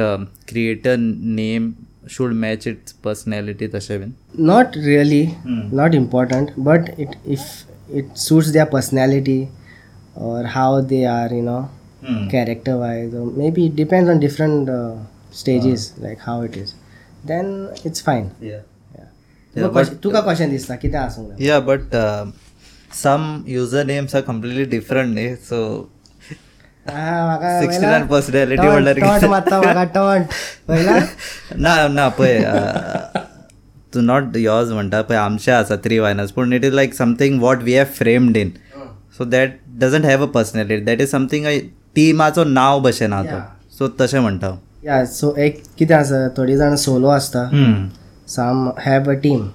creator 0.49 0.97
name 0.97 1.71
should 2.11 2.33
match 2.35 2.67
its 2.67 2.93
personality 3.05 3.67
तशें 3.75 3.99
be 4.01 4.07
not 4.45 4.77
really 4.77 5.25
not 5.47 5.95
important 5.95 6.51
but 6.59 6.91
it 6.99 7.17
if 7.27 7.41
it 7.91 8.17
suits 8.17 8.53
the 8.53 8.67
personality 8.67 9.45
or 10.17 10.45
how 10.55 10.81
they 10.81 11.05
are 11.05 11.33
you 11.33 11.43
know 11.43 11.61
character 12.33 12.75
wise 12.75 13.15
may 13.37 13.51
be 13.51 13.67
it 13.67 13.75
depends 13.75 14.11
on 14.11 14.19
different 14.19 14.71
stages 15.39 15.93
like 16.03 16.19
how 16.21 16.45
it 16.45 16.57
is 16.59 16.73
then 17.31 17.49
it's 17.89 18.01
fine 18.07 18.29
Yeah. 18.41 18.61
yeah. 18.95 19.09
Yeah, 19.55 19.57
तुका 19.57 19.69
question- 19.73 20.23
question 20.25 20.51
दिसता 20.51 20.77
कितें 20.85 20.99
आसूंक 20.99 21.29
जाय 21.29 21.47
Yeah, 21.47 21.61
but 21.69 21.95
uh, 22.03 22.25
some 23.03 23.27
usernames 23.57 24.15
are 24.15 24.23
completely 24.31 24.65
different. 24.77 25.19
Eh? 25.19 25.35
So 25.49 25.59
म्हाका 26.87 27.51
69 27.61 28.07
personality 28.13 28.57
taunt 28.57 28.71
म्हणल्यार 28.73 28.99
taunt 29.01 29.15
कितें? 29.15 29.29
मारता 29.31 29.61
म्हाका 29.61 29.85
टॉन्ट 29.95 30.27
पळयला 30.69 30.99
ना 31.67 31.77
ना 31.89 32.09
पळय 32.19 32.43
तू 33.95 34.01
नॉट 34.01 34.37
योर्स 34.37 34.69
म्हणटा 34.71 35.01
पळय 35.03 35.17
आमचे 35.19 35.51
आसा 35.53 35.77
थ्री 35.85 35.99
वायनर्स 35.99 36.31
पूण 36.33 36.53
it 36.53 36.65
is 36.65 36.73
like 36.75 36.95
something 36.95 37.41
what 37.43 37.63
we 37.63 37.77
have 37.77 37.85
framed 37.99 38.37
in 38.37 38.51
so 39.19 39.25
that 39.25 39.57
doesn't 39.81 40.05
have 40.05 40.23
a 40.23 40.29
personality 40.35 40.85
that 40.85 41.01
is 41.01 41.11
something 41.11 41.47
टिमाचो 41.97 42.45
नांव 42.45 42.79
भशेन 42.83 43.13
आहा 43.13 43.23
तो 43.23 43.77
सो 43.79 43.89
तशें 44.01 44.19
म्हणटा. 44.21 44.51
या 44.83 45.05
सो 45.05 45.35
एक 45.39 45.63
कितें 45.79 45.95
आसा 45.95 46.29
थोडी 46.39 46.57
जाण 46.57 46.75
सोलो 46.85 47.09
आसता 47.09 47.43
हम्म. 47.53 47.89
साम 48.29 48.69
हॅव 48.87 49.11
अ 49.11 49.15
टीम 49.23 49.47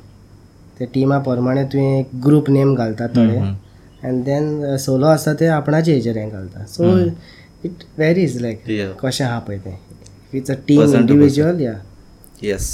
त्या 0.77 0.87
टिमा 0.93 1.17
प्रमाणे 1.27 1.63
तुवें 1.73 1.99
एक 1.99 2.09
ग्रूप 2.25 2.49
नेम 2.49 2.73
घालता 2.75 3.07
थोडे. 3.15 3.37
अँड 4.07 4.23
देन 4.25 4.75
सोलो 4.79 5.05
आसता 5.07 5.33
ते 5.39 5.47
आपणाचे 5.57 5.93
हेचेर 5.93 6.17
हें 6.17 6.29
घालता 6.29 6.65
सो 6.65 6.97
इट 7.65 7.83
वेरीज 7.97 8.41
लायक. 8.41 8.63
कशें 9.03 9.23
आहा 9.25 9.39
पळय 9.47 9.57
तें 9.65 9.77
इट्स 10.37 10.51
अ 10.51 10.55
टीम 10.67 10.95
इंडिविज्युअल 10.95 11.59
या 11.61 11.73
yes 12.43 12.69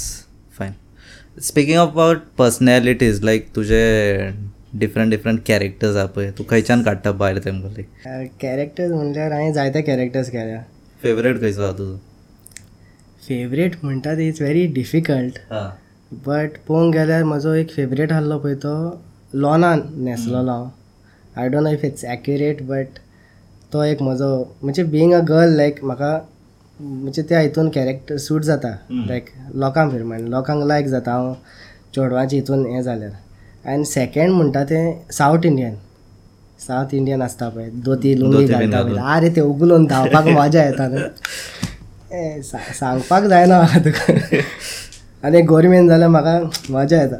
fine 0.58 0.72
speaking 1.42 1.78
of 1.78 1.88
about 1.92 2.18
personalities 2.38 3.22
like 3.24 3.48
तुजे 3.56 3.82
डिफरंट 4.78 5.10
डिफरंट 5.10 5.40
कॅरेक्टर्स 5.46 5.96
आहा 5.96 6.06
पळय 6.14 6.30
तूं 6.38 6.44
खंयच्यान 6.50 6.82
काडटा 6.82 7.12
भायर 7.12 7.38
तेमकां 7.44 7.70
लायक 7.72 8.30
कॅरेक्टर्स 8.40 8.92
म्हणल्यार 8.92 9.32
हांवें 9.32 9.52
जायते 9.52 9.82
कॅरेक्टर्स 9.82 10.30
केल्या 10.30 10.60
फेवरेट 11.02 11.40
खंयचो 11.40 11.62
आहा 11.62 11.72
तुजो 11.78 11.96
फेवरेट 13.28 13.74
म्हणटा 13.82 14.14
ते 14.16 14.26
इट्स 14.28 14.40
व्हेरी 14.40 14.66
डिफिकल्ट 14.74 15.38
बट 16.26 16.56
पळोवंक 16.68 16.94
गेल्यार 16.94 17.22
म्हजो 17.24 17.52
एक 17.54 17.70
फेवरेट 17.74 18.12
आहलो 18.12 18.38
पळय 18.38 18.54
तो 18.64 18.74
लॉनान 19.34 19.80
न्हेसलोलो 19.94 20.50
हांव 20.50 20.66
I 21.40 21.48
don't 21.48 21.62
know 21.62 21.70
if 21.70 21.84
it's 21.84 22.04
accurate 22.04 22.62
but 22.66 22.98
तो 23.72 23.82
एक 23.82 24.02
म्हजो 24.02 24.28
म्हणजे 24.62 24.82
बिंग 24.82 25.12
अ 25.14 25.18
गर्ल 25.28 25.56
लायक 25.56 25.82
म्हाका 25.84 26.18
म्हणजे 26.80 27.22
त्या 27.28 27.40
हितून 27.40 27.68
कॅरेक्टर 27.74 28.16
सूट 28.16 28.42
जाता. 28.42 28.68
लायक 28.90 29.26
लोकांक 29.54 29.90
फिरमाण 29.92 30.20
लोकांक 30.28 30.64
लायक 30.66 30.86
जाता 30.86 31.12
हांव. 31.12 31.32
चेडवांच्या 31.94 32.38
हितून 32.38 32.64
हें 32.66 32.82
जाल्यार. 32.82 33.10
आनी 33.70 33.84
सेकेंड 33.84 34.32
म्हणटा 34.32 34.64
तें 34.70 34.92
सावथ 35.12 35.46
इंडियन 35.46 35.74
सावथ 36.66 36.94
इंडियन 36.94 37.22
आसता 37.22 37.48
पळय 37.48 37.68
धोती 37.84 38.18
लुंगी 38.20 38.46
घालता. 38.46 38.82
पळय. 38.82 38.98
आरे 38.98 39.28
ते 39.36 39.40
उगलून 39.40 39.84
धांवपाक 39.86 40.26
मजा 40.28 40.64
येता 40.64 40.88
न्हू. 40.88 40.98
सांगपाक 42.42 43.24
जायना. 43.24 43.60
म्हाका 43.60 43.78
तुका 43.84 44.42
आनी 45.26 45.40
गोरमेंट 45.52 45.88
जाल्यार 45.88 46.10
म्हाका 46.10 46.34
मजा 46.70 47.00
येता. 47.02 47.16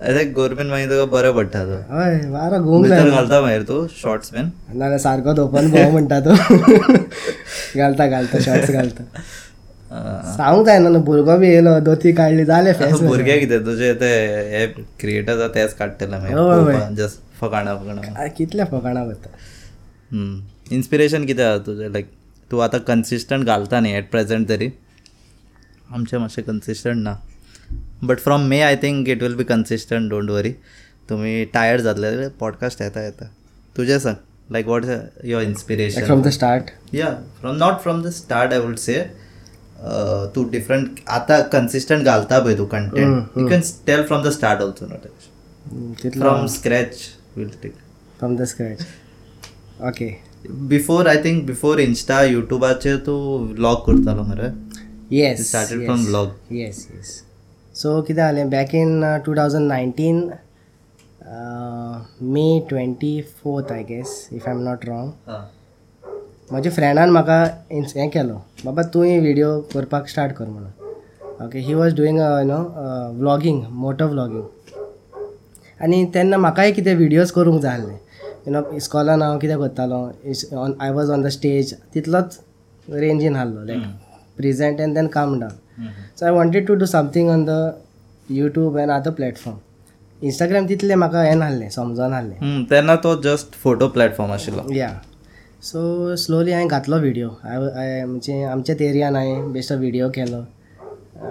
अरे 0.00 0.24
गव्हर्मेंट 0.24 0.70
मागीर 0.70 0.88
तुका 0.88 1.04
बरें 1.12 1.32
पडटा 1.34 1.64
तो. 1.64 1.76
हय 1.90 2.18
वारो 2.30 2.58
घुमूंक 2.62 2.82
भितर 2.82 2.96
जाय 2.96 3.10
घालता 3.10 3.40
मागीर 3.40 3.62
तूं 3.68 3.86
शॉर्ट्स 4.00 4.32
बीन 4.34 4.50
नाल्यार 4.78 4.98
सारको 4.98 5.32
धोपन 5.34 5.70
भोव 5.70 5.90
म्हणटा 5.92 6.20
तो. 6.20 6.34
घालता 7.78 8.06
घालता 8.06 8.38
शॉर्ट्स 8.40 8.70
घालता. 8.70 9.02
सांगूंक 10.36 10.66
जायना 10.66 10.88
न्हू 10.88 11.02
भुरगो 11.04 11.36
बी 11.38 11.48
येयलो 11.48 11.78
धोती 11.86 12.12
काडली 12.12 12.44
जालें 12.44 12.72
फेस 12.78 13.00
भुरगे 13.00 13.38
कितें 13.40 13.64
तुजे 13.64 13.92
ते 14.00 14.10
हे 14.50 14.66
क्रिएटर 15.00 15.32
आसा 15.32 15.48
तेच 15.54 15.74
काडटले. 15.78 16.16
मागीर. 16.18 16.94
जस्ट 16.96 17.20
फकाणा 17.40 17.74
फकाणा. 17.76 18.26
कितल्या 18.36 18.66
फकाणा 18.72 19.02
वता 19.02 19.30
इन्स्पिरेशन 20.72 21.24
कितें 21.26 21.44
आहा 21.44 21.58
तुजें 21.66 21.88
लायक 21.88 22.10
तूं 22.54 22.62
आतां 22.64 22.80
कन्सिस्टंट 22.88 23.46
घालता 23.46 23.80
न्ही 23.80 23.92
एट 23.98 24.10
प्रेझेंट 24.10 24.48
तरी. 24.48 24.72
आमचें 25.92 26.18
मातशें 26.18 26.44
कन्सिस्टंट 26.44 27.02
ना. 27.04 27.14
But 28.04 28.18
from 28.20 28.40
May 28.50 28.60
I 28.62 28.76
think 28.82 29.08
it 29.08 29.22
will 29.22 29.34
be 29.36 29.44
consistent 29.44 30.10
don't 30.10 30.30
worry 30.30 30.50
तुमी 31.08 31.44
टायर्ड 31.54 31.82
जातले 31.82 32.28
पॉडकास्ट 32.40 32.80
येता 32.80 33.02
येता. 33.02 33.24
तुजें 33.76 33.98
सांग 33.98 34.52
like 34.52 34.66
what 34.66 34.84
your 35.24 35.42
inspiration 35.42 36.04
from 36.04 36.22
the 36.22 36.28
start 36.30 36.70
या 36.94 37.10
from 37.40 37.56
not 37.56 37.80
from 37.82 38.02
the 38.02 38.10
start 38.12 38.52
I 38.52 38.58
would 38.58 38.76
say 38.78 38.98
Tu 40.34 40.44
different 40.50 41.00
आतां 41.16 41.40
consistent 41.52 42.04
घालता 42.04 42.38
पळय 42.40 42.56
तू 42.58 42.64
content 42.66 43.38
you 43.38 43.46
can 43.48 43.60
tell 43.86 44.06
from 44.06 44.22
the 44.24 44.30
start 44.32 44.62
also 44.62 44.86
not 44.86 46.12
from 46.18 46.46
scratch 46.54 46.96
will 47.36 47.48
take 47.62 47.74
from 48.18 48.36
the 48.36 48.44
scratch 48.52 48.86
okay 49.88 50.10
before 50.46 51.08
I 51.08 51.16
think 51.24 51.44
before 51.46 51.80
insta 51.80 52.22
युट्यूबाचेर 52.22 52.96
तूं 53.06 53.20
vlog 53.54 53.76
करतालो 53.86 54.22
मरे. 54.22 54.48
Yes 55.10 55.40
started 55.50 55.84
from 55.86 56.04
vlog. 56.06 56.28
Yes 56.52 56.86
yes 56.94 57.22
so 57.74 58.00
कितें 58.02 58.22
जालें 58.22 58.50
back 58.50 58.74
in 58.74 59.04
two 59.26 59.34
thousand 59.36 59.68
nineteen 59.68 60.20
May 62.34 62.46
twenty 62.68 63.20
fourth 63.42 63.72
I 63.72 63.82
guess 63.84 64.28
if 64.32 64.48
I 64.48 64.54
am 64.54 64.60
not 64.62 64.84
wrong 64.88 65.10
म्हज्या 66.52 66.72
फ्रेंडान 66.72 67.10
म्हाका 67.10 67.42
हें 67.72 68.08
केलो. 68.10 68.34
बाबा 68.64 68.82
तूंय 68.94 69.18
व्हिडिओ 69.20 69.60
करपाक 69.74 70.08
स्टार्ट 70.08 70.32
कर 70.36 70.46
म्हणून. 70.46 70.70
Okay 71.46 71.58
he 71.58 71.74
was 71.74 71.94
doing 71.96 72.18
you 72.18 72.44
know 72.46 72.62
vlogging 73.18 73.62
moto 73.82 74.06
vlogging 74.08 74.42
आनी 75.82 76.04
तेन्ना 76.14 76.36
म्हाकाय 76.36 76.72
कितें 76.72 76.94
व्हिडियोज 76.96 77.30
करूंक 77.30 77.62
जाय 77.62 77.78
आसले 77.78 77.96
यू 78.46 78.52
नो 78.52 78.62
इस्कॉलान 78.76 79.22
हांव 79.22 79.38
कितें 79.38 79.58
करतालो 79.58 80.00
on 80.62 80.74
I 80.80 80.90
was 80.92 81.10
on 81.10 81.22
the 81.22 81.28
stage 81.36 81.74
तितलोच 81.94 82.38
रेंजीन 82.88 83.36
आहलो 83.36 83.64
like 83.66 83.82
present 84.36 84.80
and 84.80 84.94
then 84.94 85.06
came 85.14 85.38
down 85.40 85.88
so 86.18 86.26
I 86.26 86.32
wanted 86.32 86.66
to 86.66 86.74
do 86.74 86.86
something 86.86 87.28
on 87.30 87.44
the 87.44 87.50
YouTube 88.30 88.78
and 88.78 88.90
other 88.90 89.10
platform 89.10 89.58
Instagram 90.26 90.66
तितलें 90.66 90.94
म्हाका 90.96 91.22
हें 91.22 91.34
नासलें 91.36 91.68
समजोन 91.70 92.10
नासलें 92.10 92.64
तेन्ना 92.70 92.96
तो 93.04 93.14
जस्ट 93.22 93.54
फोटो 93.62 93.88
प्लॅटफॉर्म 93.96 94.32
आशिल्लो. 94.32 94.62
या 94.74 94.90
सो 95.62 96.14
स्लोली 96.16 96.52
हांवें 96.52 96.68
घातलो 96.68 96.98
व्हिडिओ 97.00 97.28
हांवें 97.42 98.04
म्हणजे 98.04 98.42
आमच्याच 98.44 98.80
एरियान 98.82 99.16
हांवें 99.16 99.52
बेश्टो 99.52 99.74
व्हिडिओ 99.78 100.08
केलो. 100.14 100.40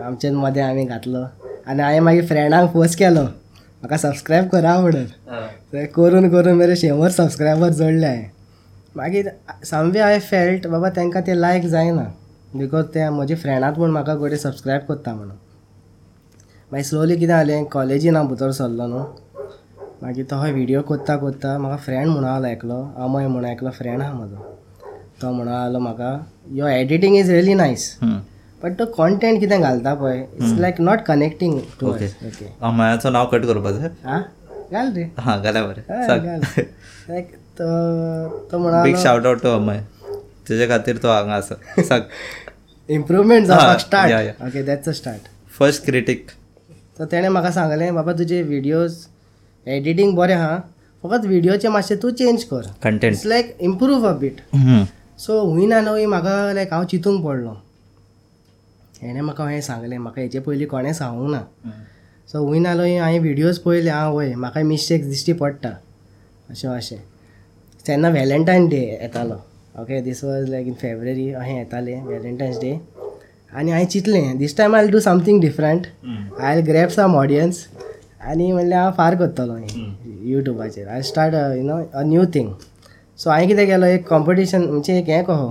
आमच्याच 0.04 0.34
मदें 0.34 0.62
हांवें 0.62 0.86
घातलो. 0.86 1.24
आनी 1.68 1.82
हांवें 1.82 2.00
मागीर 2.00 2.26
फ्रेंडांक 2.28 2.72
फोर्स 2.74 2.96
केलो. 2.96 3.26
म्हाका 3.84 3.98
सबस्क्रायब 3.98 4.48
करा 4.48 4.80
म्हणून. 4.80 5.06
ते 5.74 5.86
करून 5.96 6.30
करून 6.30 6.54
मेरे 6.58 6.76
शेंवर 6.76 7.10
सबस्क्रायबर 7.12 7.70
जोडले 7.70 8.06
हांवें 8.06 8.30
मागीर 8.96 9.28
सामवे 9.66 10.00
हांवें 10.00 10.20
फेल्ट 10.30 10.68
बाबा 10.68 10.90
तांकां 10.96 11.22
ते 11.28 11.40
लायक 11.42 11.66
जायना. 11.68 12.04
बिकॉज 12.56 12.86
ते 12.94 13.10
म्हजे 13.10 13.36
फ्रेंडांत 13.36 13.78
म्हूण 13.78 13.92
म्हाका 13.92 14.16
गोडे 14.16 14.38
सबस्क्रायब 14.38 14.82
करता 14.90 15.14
म्हणून. 15.14 15.36
मागीर 16.72 16.86
स्लोली 16.86 17.16
कितें 17.16 17.28
जालें 17.28 17.64
कॉलेजीन 17.72 18.16
हांव 18.16 18.28
भितर 18.30 18.52
सरलो 18.52 18.88
न्हू. 18.88 19.04
मागीर 20.02 20.26
तो 20.32 20.40
व्हिडिओ 20.42 20.82
कोत्ता 20.82 21.16
कोत्ता 21.18 21.58
म्हाका 21.58 21.78
फ्रेंड 21.84 22.08
म्हणून 22.08 22.30
आलो 22.30 22.48
एकलो. 22.48 22.82
अमय 22.98 23.28
म्हणून 23.28 23.50
एकलो 23.52 23.70
फ्रेंड 23.78 24.02
आहा 24.02 24.14
म्हजो. 24.14 24.36
तो 25.22 25.32
म्हणून 25.32 25.54
आलो 25.54 25.80
म्हाका 25.80 26.18
your 26.52 26.72
editing 26.72 27.16
is 27.18 27.30
really 27.32 27.54
nice 27.54 27.96
but 28.64 28.78
तो 28.80 28.86
कॉन्टेंट 28.96 29.40
कितें 29.40 29.62
घालता 29.62 29.94
पळय? 29.94 30.20
It's 30.20 30.60
like 30.60 30.80
not 30.82 31.02
connecting 31.08 31.60
to 31.80 31.88
okay 31.90 32.06
okay 32.28 32.72
मायाचो 32.78 33.10
नांव 33.10 33.26
कट 33.32 33.46
करपाचें 33.46 33.88
हा? 34.06 34.20
घाल 34.72 34.92
रे. 34.96 35.04
हां 35.20 35.42
घाल्या 35.42 35.64
बरें. 35.64 35.82
लायक 37.10 37.32
तो 37.58 37.66
तो 38.52 38.58
बीग 38.58 38.62
म्हणून 38.62 38.96
शाउट 39.04 39.26
आउट 39.26 39.42
टू 39.44 39.50
अमय. 39.50 39.80
तुजे 40.48 40.68
खातीर 40.68 40.98
तो 41.04 41.12
हांगा 41.12 41.36
आसा 41.36 41.82
सांग. 41.84 42.02
इम्प्रुवमेंट 42.90 43.46
जावपाक 43.48 43.80
start. 43.80 44.42
Okay 44.44 44.64
that's 44.64 44.90
a 44.90 44.92
start 44.92 45.28
first 45.58 45.86
critic 45.86 46.30
तर 47.00 47.06
तेणें 47.12 47.30
म्हाका 47.30 47.52
सांगलें 47.52 47.94
बाबा 47.96 48.14
तुजे 48.14 48.42
व्हिडियोज 48.44 48.96
एडिटींग 49.68 50.16
बरें 50.16 50.36
आहा 50.36 50.58
फकत 51.04 51.26
व्हिडियोचे 51.26 51.68
मातशें 51.70 51.98
तूं 52.02 52.12
चेंज 52.12 52.44
कर. 52.44 52.62
Content 52.84 53.14
it's 53.14 53.26
like 53.26 53.58
improve 53.62 54.08
a 54.08 54.14
bit 54.20 54.42
so 55.20 55.40
हूंय 55.42 55.66
ना 55.68 55.82
न्हय 55.82 56.06
म्हाका 56.06 56.52
लायक 56.54 56.74
हांव 56.74 56.84
चिंतूंक 56.86 57.24
पडलो. 57.26 57.56
हेणें 59.02 59.22
म्हाका 59.22 59.48
हें 59.50 59.62
सांगलें 59.62 59.98
म्हाका 59.98 60.22
हेचे 60.22 60.40
पयलीं 60.40 60.68
कोणें 60.68 60.92
सांगूंक 60.94 61.30
ना 61.32 61.42
सो 62.32 62.44
हूंय 62.46 62.60
नालो 62.60 62.84
हांवें 63.00 63.20
व्हिडियोज 63.20 63.58
पळयले 63.60 63.90
आं 63.90 64.12
वय 64.14 64.34
म्हाका 64.36 64.62
मिस्टेक्स 64.64 65.08
दिश्टी 65.08 65.34
पडटा 65.42 65.70
अशें 66.50 66.70
अशें 66.70 66.98
तेन्ना 67.88 68.10
व्हॅलेंटायन 68.10 68.68
डे 68.70 68.80
येतालो 69.02 69.36
okay 69.82 70.02
this 70.02 70.24
was 70.24 70.50
like 70.50 70.68
in 70.68 70.74
February 70.82 71.32
अशें 71.34 71.58
येतालें 71.58 72.02
व्हॅलेंटायन्स 72.04 72.60
डे 72.62 72.78
आनी 73.56 73.72
हांवें 73.72 73.88
चिंतलें 73.88 74.38
this 74.38 74.58
time 74.58 74.76
I 74.76 74.88
do 74.88 75.00
something 75.00 75.42
different 75.42 75.88
I 76.42 76.62
grab 76.68 76.90
some 76.92 77.16
audience 77.16 77.66
आनी 78.30 78.52
म्हणलें 78.52 78.76
हांव 78.76 78.92
फार 78.98 79.16
करतलो 79.16 79.58
युट्यूबाचेर 80.32 80.88
I 80.88 81.02
start 81.02 81.34
you 81.58 81.64
know 81.68 81.78
a 81.94 82.04
new 82.06 82.24
thing 82.34 82.52
so 83.20 83.30
हांवें 83.30 83.48
कितें 83.48 83.66
केलो 83.68 83.86
एक 83.86 84.08
कॉम्पिटिशन 84.08 84.64
म्हणजे 84.70 84.98
एक 85.00 85.10
हें 85.10 85.24
कहो 85.24 85.50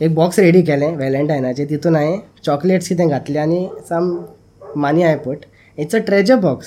एक 0.00 0.14
बॉक्स 0.14 0.38
रेडी 0.38 0.58
hmm. 0.58 0.66
केले 0.66 0.86
व्हॅलेंटायनाचे 0.96 1.64
तितून 1.70 1.96
हांवें 1.96 2.18
चॉकलेट्स 2.44 2.88
कितें 2.88 3.08
घातले 3.08 3.38
आनी 3.38 3.66
साम 3.88 4.16
मानी 4.76 5.02
हांवें 5.02 5.18
put 5.22 5.44
it's 5.78 5.94
a 5.94 5.98
treasure 6.06 6.36
box 6.40 6.66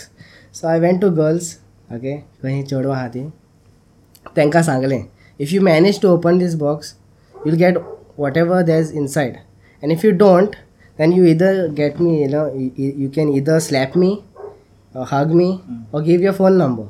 so 0.56 0.68
I 0.68 0.80
went 0.80 1.02
to 1.02 1.10
girls 1.16 1.56
okay 1.96 2.16
खंय 2.44 2.62
चेडवां 2.62 2.98
आहा 2.98 3.08
ती 3.08 3.26
तांकां 4.38 4.62
सांगलें 4.64 5.00
if 5.40 5.54
you 5.54 5.62
manage 5.62 6.00
to 6.02 6.10
open 6.10 6.38
this 6.38 6.56
box 6.56 6.94
you 7.36 7.56
get 7.58 7.78
whatever 8.38 8.62
there's 8.62 8.92
inside 8.96 9.34
and 9.84 9.92
if 9.92 10.06
you 10.06 10.12
don't 10.18 10.56
then 11.00 11.14
you 11.14 11.26
either 11.26 11.66
get 11.78 12.02
me 12.02 12.22
you 12.22 12.30
know 12.30 12.46
you 12.78 13.10
can 13.16 13.34
either 13.34 13.60
slap 13.60 13.98
me 13.98 14.16
hug 14.96 15.34
me 15.34 15.52
or 15.94 16.00
give 16.00 16.22
your 16.22 16.36
phone 16.36 16.58
number 16.58 16.84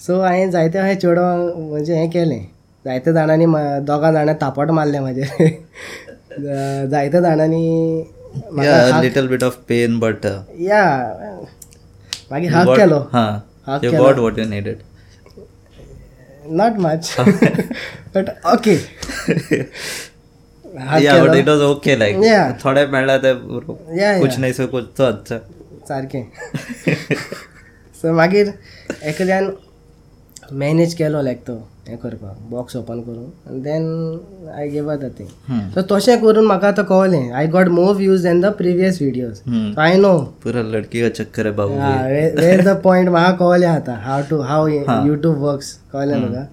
so 0.00 0.20
हांवें 0.20 0.50
जायते 0.50 0.78
अशें 0.78 0.98
चेडवांक 1.00 1.56
म्हणजे 1.56 1.94
हें 1.94 2.10
केलें. 2.10 2.40
जायत्या 2.84 3.12
जाणांनी 3.12 3.46
दोगां 3.86 4.12
जाणां 4.12 4.34
तापट 4.40 4.70
मारले 4.70 4.98
म्हाजे 4.98 5.48
जायत्या 6.90 7.20
जाणांनी 7.20 8.04
bit 9.30 9.42
of 9.42 9.56
pain, 9.68 9.98
but 10.00 10.24
uh, 10.24 10.36
या 10.60 10.84
मागीर 12.30 12.52
हग 12.52 12.66
got- 12.66 12.78
केलो. 12.78 12.98
got 13.98 14.18
what 14.24 14.38
you 14.40 14.46
needed. 14.52 14.78
Not 16.50 16.78
much 16.80 17.14
but 18.14 18.30
okay 18.52 18.76
it 21.40 21.48
was 21.48 21.62
okay. 21.66 21.96
Like 21.96 22.16
Yeah. 22.24 22.52
थोडे 22.62 22.84
मेळ्ळा 22.94 23.16
ते 23.24 23.32
या 24.00 24.18
कुछ 24.20 24.38
नाही 24.38 24.52
सो 24.54 24.66
कुछ 24.66 24.84
तो 24.98 25.04
अच्छा. 25.04 25.38
सारकें 25.88 26.22
सो 28.02 28.12
मागीर 28.20 28.50
एकल्यान 29.02 29.50
मॅनेज 30.52 30.94
केलो 30.94 31.22
लायक 31.22 31.46
तो. 31.48 31.58
हें 31.88 31.96
करपाक 31.98 32.36
बॉक्स 32.50 32.76
ओपन 32.76 33.00
करून. 33.02 33.24
आनी 33.48 33.60
then 33.60 34.50
I 34.56 34.68
gave 34.68 34.90
a 34.92 34.94
the 34.96 35.10
thing 35.18 35.28
Hmm. 35.48 35.62
So 35.74 35.82
तशें 35.90 36.20
करून 36.20 36.46
म्हाका 36.46 36.68
आतां 36.68 36.84
कळलें 36.84 37.32
I 37.32 37.46
got 37.54 37.68
more 37.78 37.94
views 37.96 38.22
than 38.24 38.40
the 38.40 38.52
previous 38.58 39.00
videos 39.02 39.40
Hmm. 39.48 39.74
So 39.74 39.80
I 39.80 39.96
know 39.98 40.12
पूरा 40.44 40.62
लड़की 40.62 41.00
का 41.00 41.08
चक्कर 41.18 41.46
है 41.46 41.52
बाबू 41.56 41.74
वेर 42.40 42.62
द 42.66 42.76
पॉयंट 42.84 43.08
म्हाका 43.08 43.32
कळलें 43.36 43.66
आतां. 43.66 43.96
How 44.04 44.22
to 44.30 44.40
how 44.50 44.68
YouTube 44.68 45.38
works 45.44 45.72
कळलें 45.92 46.16
म्हाका. 46.18 46.44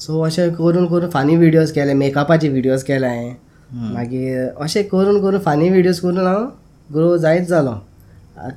सो 0.00 0.20
अशें 0.24 0.52
करून 0.54 0.86
करून 0.86 1.10
फानी 1.10 1.36
विडियोज 1.36 1.70
केले 1.72 1.94
मेकअपाचे 1.94 2.48
विडियोज 2.48 2.82
केले 2.84 3.06
हांवें 3.06 3.92
मागीर 3.94 4.48
अशें 4.64 4.82
करून 4.88 5.20
करून 5.22 5.40
फानी 5.40 5.68
विडियोज 5.70 6.00
करून 6.00 6.26
हांव 6.26 6.44
ग्रो 6.94 7.16
जायत 7.18 7.46
जालो. 7.48 7.74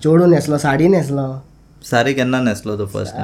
चेडू 0.04 0.26
न्हेसलो 0.26 0.58
साडी 0.58 0.88
न्हेसलो 0.88 1.34
सारी 1.90 2.14
केन्ना 2.14 2.40
नेसलो 2.42 2.78
तो 2.78 2.86
फर्स्ट 2.94 3.16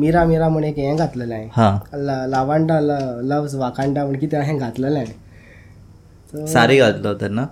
मिरा 0.00 0.24
मिरा 0.26 0.48
म्हण 0.48 0.64
एक 0.64 0.78
हें 0.78 0.96
घातलेलें 0.96 1.34
हांवें 1.34 1.48
हा. 1.54 2.26
लावांडा 2.30 2.78
लव्स 2.80 3.54
वाकांडा 3.54 4.04
म्हण 4.04 4.16
कितें 4.18 4.40
हें 4.44 4.58
घातलेलें 4.58 5.00
हांवें 5.00 6.46
सारी 6.52 6.78
घातलो 6.78 7.14
तेन्ना 7.20 7.44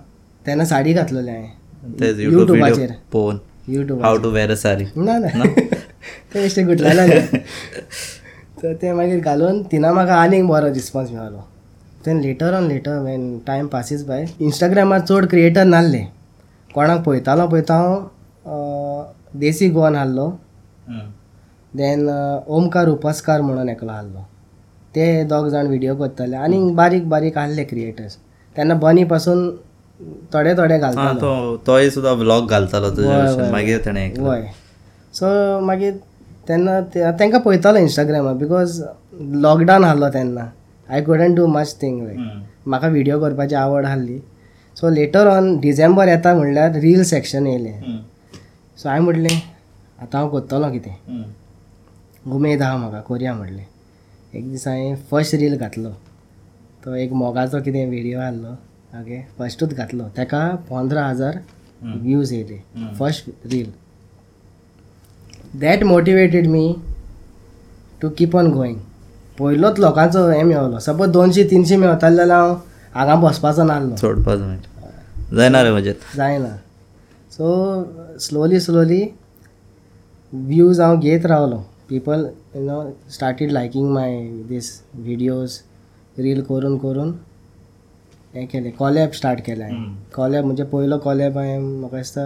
तेन्ना 0.47 0.65
साडी 0.65 0.93
घातलेलें 0.93 1.31
हांवें 1.31 2.21
युट्यूबाचेर. 2.23 2.91
पोवन 3.11 3.37
YouTube 3.73 4.01
how 4.03 4.17
to 4.23 4.29
wear 4.31 4.51
a 4.51 4.55
sari 4.65 4.85
ना 4.97 5.17
ना. 5.17 5.43
ते 6.33 6.41
बेश्टें 6.41 6.65
गुटलेलें 6.67 7.25
तर 8.61 8.73
ते 8.81 8.91
मागीर 8.93 9.19
घालून 9.19 9.61
तिना 9.71 9.91
म्हाका 9.93 10.15
आनीक 10.21 10.45
बरो 10.47 10.67
response 10.73 11.11
मेळलो. 11.11 11.43
Then 12.05 12.19
later 12.21 12.53
on 12.53 12.67
later 12.67 12.99
when 13.03 13.37
time 13.47 13.67
passes 13.67 14.03
by 14.07 14.25
इंस्टाग्रामार 14.39 14.99
चड 15.09 15.25
क्रिएटर 15.29 15.63
नासले 15.63 16.03
कोणाक 16.73 17.01
पळयतालो 17.03 17.47
पळयता 17.47 17.75
हांव 17.77 19.03
देसी 19.39 19.69
गोवन 19.69 19.95
आहलो 19.95 20.27
देन 21.77 22.09
ओमकार 22.47 22.87
उपस्कार 22.87 23.41
म्हणून 23.41 23.69
एकलो 23.69 23.91
आहलो 23.91 24.19
ते 24.95 25.23
दोग 25.29 25.47
जाण 25.49 25.67
व्हिडिओ 25.67 25.95
करताले 25.95 26.35
आनी 26.35 26.59
बारीक 26.73 27.07
बारीक 27.09 27.37
आहले 27.37 27.63
क्रिएटर्स 27.63 28.17
तेन्ना 28.55 28.73
बनी 28.83 29.03
पासून 29.03 29.49
थोडे 30.33 30.53
थोडे 30.57 30.77
घालतालो. 30.77 31.19
तो 31.19 31.57
तोय 31.67 31.89
सुद्धा 31.89 32.11
व्लॉग 32.21 32.49
घालतालो 32.49 33.51
मागीर 33.51 33.79
तेणें 33.85 34.21
वय 34.23 34.41
सो 35.13 35.59
मागीर 35.65 35.93
तेन्ना 36.47 36.79
तेंकां 37.19 37.39
पळयतालो 37.41 37.79
इंस्टाग्रामार 37.79 38.33
बिकॉज 38.43 38.81
लॉकडावन 39.43 39.83
आहलो 39.83 40.09
तेन्ना 40.13 40.45
I 40.89 41.01
couldn't 41.03 41.35
do 41.35 41.45
much 41.47 41.75
thing 41.81 42.01
like. 42.05 42.19
म्हाका 42.67 42.87
व्हिडिओ 42.87 43.19
करपाची 43.21 43.55
आवड 43.55 43.85
आहली 43.85 44.19
सो 44.77 44.89
लेटर 44.89 45.27
ऑन 45.27 45.55
डिसेंबर 45.59 46.07
येता 46.07 46.33
म्हणल्यार 46.35 46.75
रील 46.81 47.03
सेक्शन 47.03 47.47
येयलें. 47.47 47.99
सो 48.77 48.89
हांवें 48.89 49.05
म्हटलें 49.05 49.35
आतां 50.01 50.21
हांव 50.21 50.29
करतलो 50.29 50.71
कितें. 50.71 51.23
उमेद 52.25 52.61
आहा 52.61 52.77
म्हाका 52.77 52.99
करया 53.09 53.33
म्हटलें 53.33 53.65
एक 54.35 54.49
दीस 54.51 54.67
हांवें 54.67 54.95
फर्स्ट 55.11 55.35
रील 55.35 55.57
घातलो. 55.57 55.89
तो 56.85 56.95
एक 56.95 57.11
मोगाचो 57.13 57.61
कितें 57.63 57.85
व्हिडिओ 57.89 58.19
आहलो 58.19 58.51
ओके 58.99 59.19
फस्टूच 59.37 59.73
घातलो. 59.73 60.03
ताका 60.17 60.39
पंदरा 60.69 61.05
हजार 61.07 61.37
व्यूज 61.83 62.31
येयले. 62.33 62.57
First 62.99 63.29
reel 63.51 63.69
that 65.61 65.83
motivated 65.83 66.47
me 66.47 66.75
to 68.01 68.09
keep 68.17 68.35
on 68.35 68.51
going 68.53 68.77
पयलोच 69.39 69.79
लोकांचो 69.79 70.27
हें 70.29 70.43
मेळलो 70.43 70.79
सपोज 70.79 71.09
दोनशी 71.11 71.43
तिनशी 71.51 71.75
मेळटाले 71.75 72.15
जाल्यार 72.15 72.39
हांव 72.39 72.55
हांगा 72.93 73.15
बसपाचो 73.21 73.63
नासलो 73.63 73.95
सोडपाच 73.95 74.39
जायना 75.35 75.63
रे 75.63 75.71
म्हजें 75.71 75.93
जायना. 76.15 76.55
सो 77.31 78.17
स्लोली 78.21 78.59
स्लोली 78.59 79.01
व्यूज 80.33 80.79
हांव 80.81 80.99
घेत 80.99 81.25
रावलो. 81.25 81.61
People 81.89 82.25
you 82.55 82.61
know 82.65 82.81
started 83.13 83.51
liking 83.51 83.89
my 83.93 84.17
this 84.49 84.69
videos 84.95 85.57
reel 86.17 86.41
करून 86.43 86.77
करून 86.77 87.11
हें 88.35 88.45
केलें 88.51 88.71
कॉलेब 88.77 89.11
स्टार्ट 89.13 89.39
केलें 89.45 89.65
हांवें 89.65 89.93
कॉलेब 90.15 90.45
म्हणजे 90.45 90.63
पयलो 90.71 90.97
कॉलेब 91.03 91.37
हांवें 91.37 91.59
म्हाका 91.59 91.97
दिसता 91.97 92.21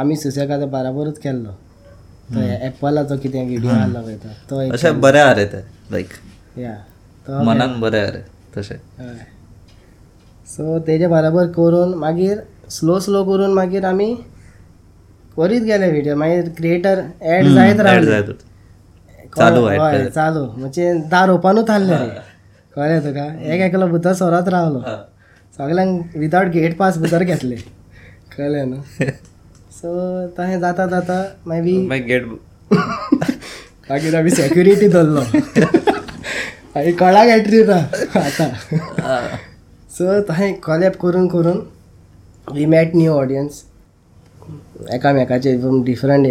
आमी 0.00 0.16
सुसेगाद 0.16 0.62
बाराबरूच 0.70 1.18
केल्लो 1.22 1.50
तो 2.34 2.40
एप्पलाचो 2.66 3.16
कितें 3.22 3.44
व्हिडिओ 3.46 3.70
आहलो 3.70 4.02
पळय 4.02 4.16
तो 4.50 4.60
अशें 4.72 5.00
बरें 5.00 5.20
आहा 5.20 5.34
रे 5.34 5.44
ते 5.52 5.58
लायक 5.90 6.12
या 6.58 6.74
तो 7.26 7.42
मनान 7.44 7.80
बरें 7.80 8.00
आहा 8.00 8.10
रे 8.12 8.22
तशें 8.56 8.76
हय 8.98 9.14
सो 10.54 10.78
तेजे 10.86 11.06
बराबर 11.08 11.46
करून 11.52 11.94
मागीर 11.98 12.38
स्लो 12.70 12.98
स्लो 13.06 13.24
करून 13.24 13.52
मागीर 13.54 13.84
आमी 13.84 14.14
करीत 15.36 15.62
गेले 15.62 15.90
व्हिडिओ 15.90 16.16
मागीर 16.16 16.48
क्रिएटर 16.56 17.02
एड 17.22 17.48
जायत 17.54 17.80
रावले. 17.80 18.20
चालू 19.36 19.64
हय, 19.66 19.78
आहे 19.78 20.08
चालू. 20.10 20.44
म्हणजे 20.56 20.92
दार 21.10 21.30
ओपनूच 21.30 21.70
आहले 21.70 21.96
रे 21.98 22.08
कळ्ळें 22.76 23.00
तुका? 23.04 23.24
एक 23.52 23.60
एकलो 23.60 23.86
भितर 23.88 24.12
सोरत 24.12 24.48
रावलो. 24.48 24.80
सगल्यांक 25.58 26.16
विदावट 26.16 26.48
गेट 26.52 26.76
पास 26.78 26.98
भितर 26.98 27.22
घेतले. 27.22 27.56
कळ्ळें 28.36 28.64
न्हू 28.66 29.04
सो 29.80 30.26
तशें 30.38 30.58
जाता 30.60 30.86
जाता 30.86 31.22
मागीर 31.46 31.86
मागीर 31.88 32.24
गेट 32.24 32.26
मागीर 33.90 34.14
आमी 34.18 34.30
सेक्युरिटी 34.30 34.88
धरलो. 34.88 35.20
आनी 36.76 36.92
कोणाक 36.92 37.28
एंट्री 37.28 37.62
ना. 37.64 37.76
आतां. 38.20 38.48
सो 39.96 40.20
तशें 40.30 40.52
कॉलेब 40.62 40.92
करून 41.02 41.26
करून 41.28 41.60
वी 42.52 42.64
मॅट 42.66 42.94
न्यू 42.94 43.12
ऑडियन्स 43.12 43.62
एकामेकाचे 44.94 45.52
डिफरंट 45.84 46.26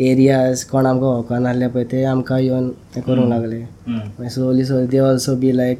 एरियाज 0.00 0.62
कोण 0.64 0.86
आमकां 0.86 1.08
वळखना 1.08 1.38
नासले 1.38 1.66
पळय 1.68 1.84
ते 1.92 2.04
आमकां 2.04 2.40
येवन 2.40 2.68
हें 2.94 3.02
करूंक 3.02 3.28
लागले. 3.28 3.58
मागीर 3.88 4.28
slowly 4.30 4.64
slowly 4.64 4.86
they 4.86 4.98
also 4.98 5.34
be 5.36 5.56
like 5.56 5.78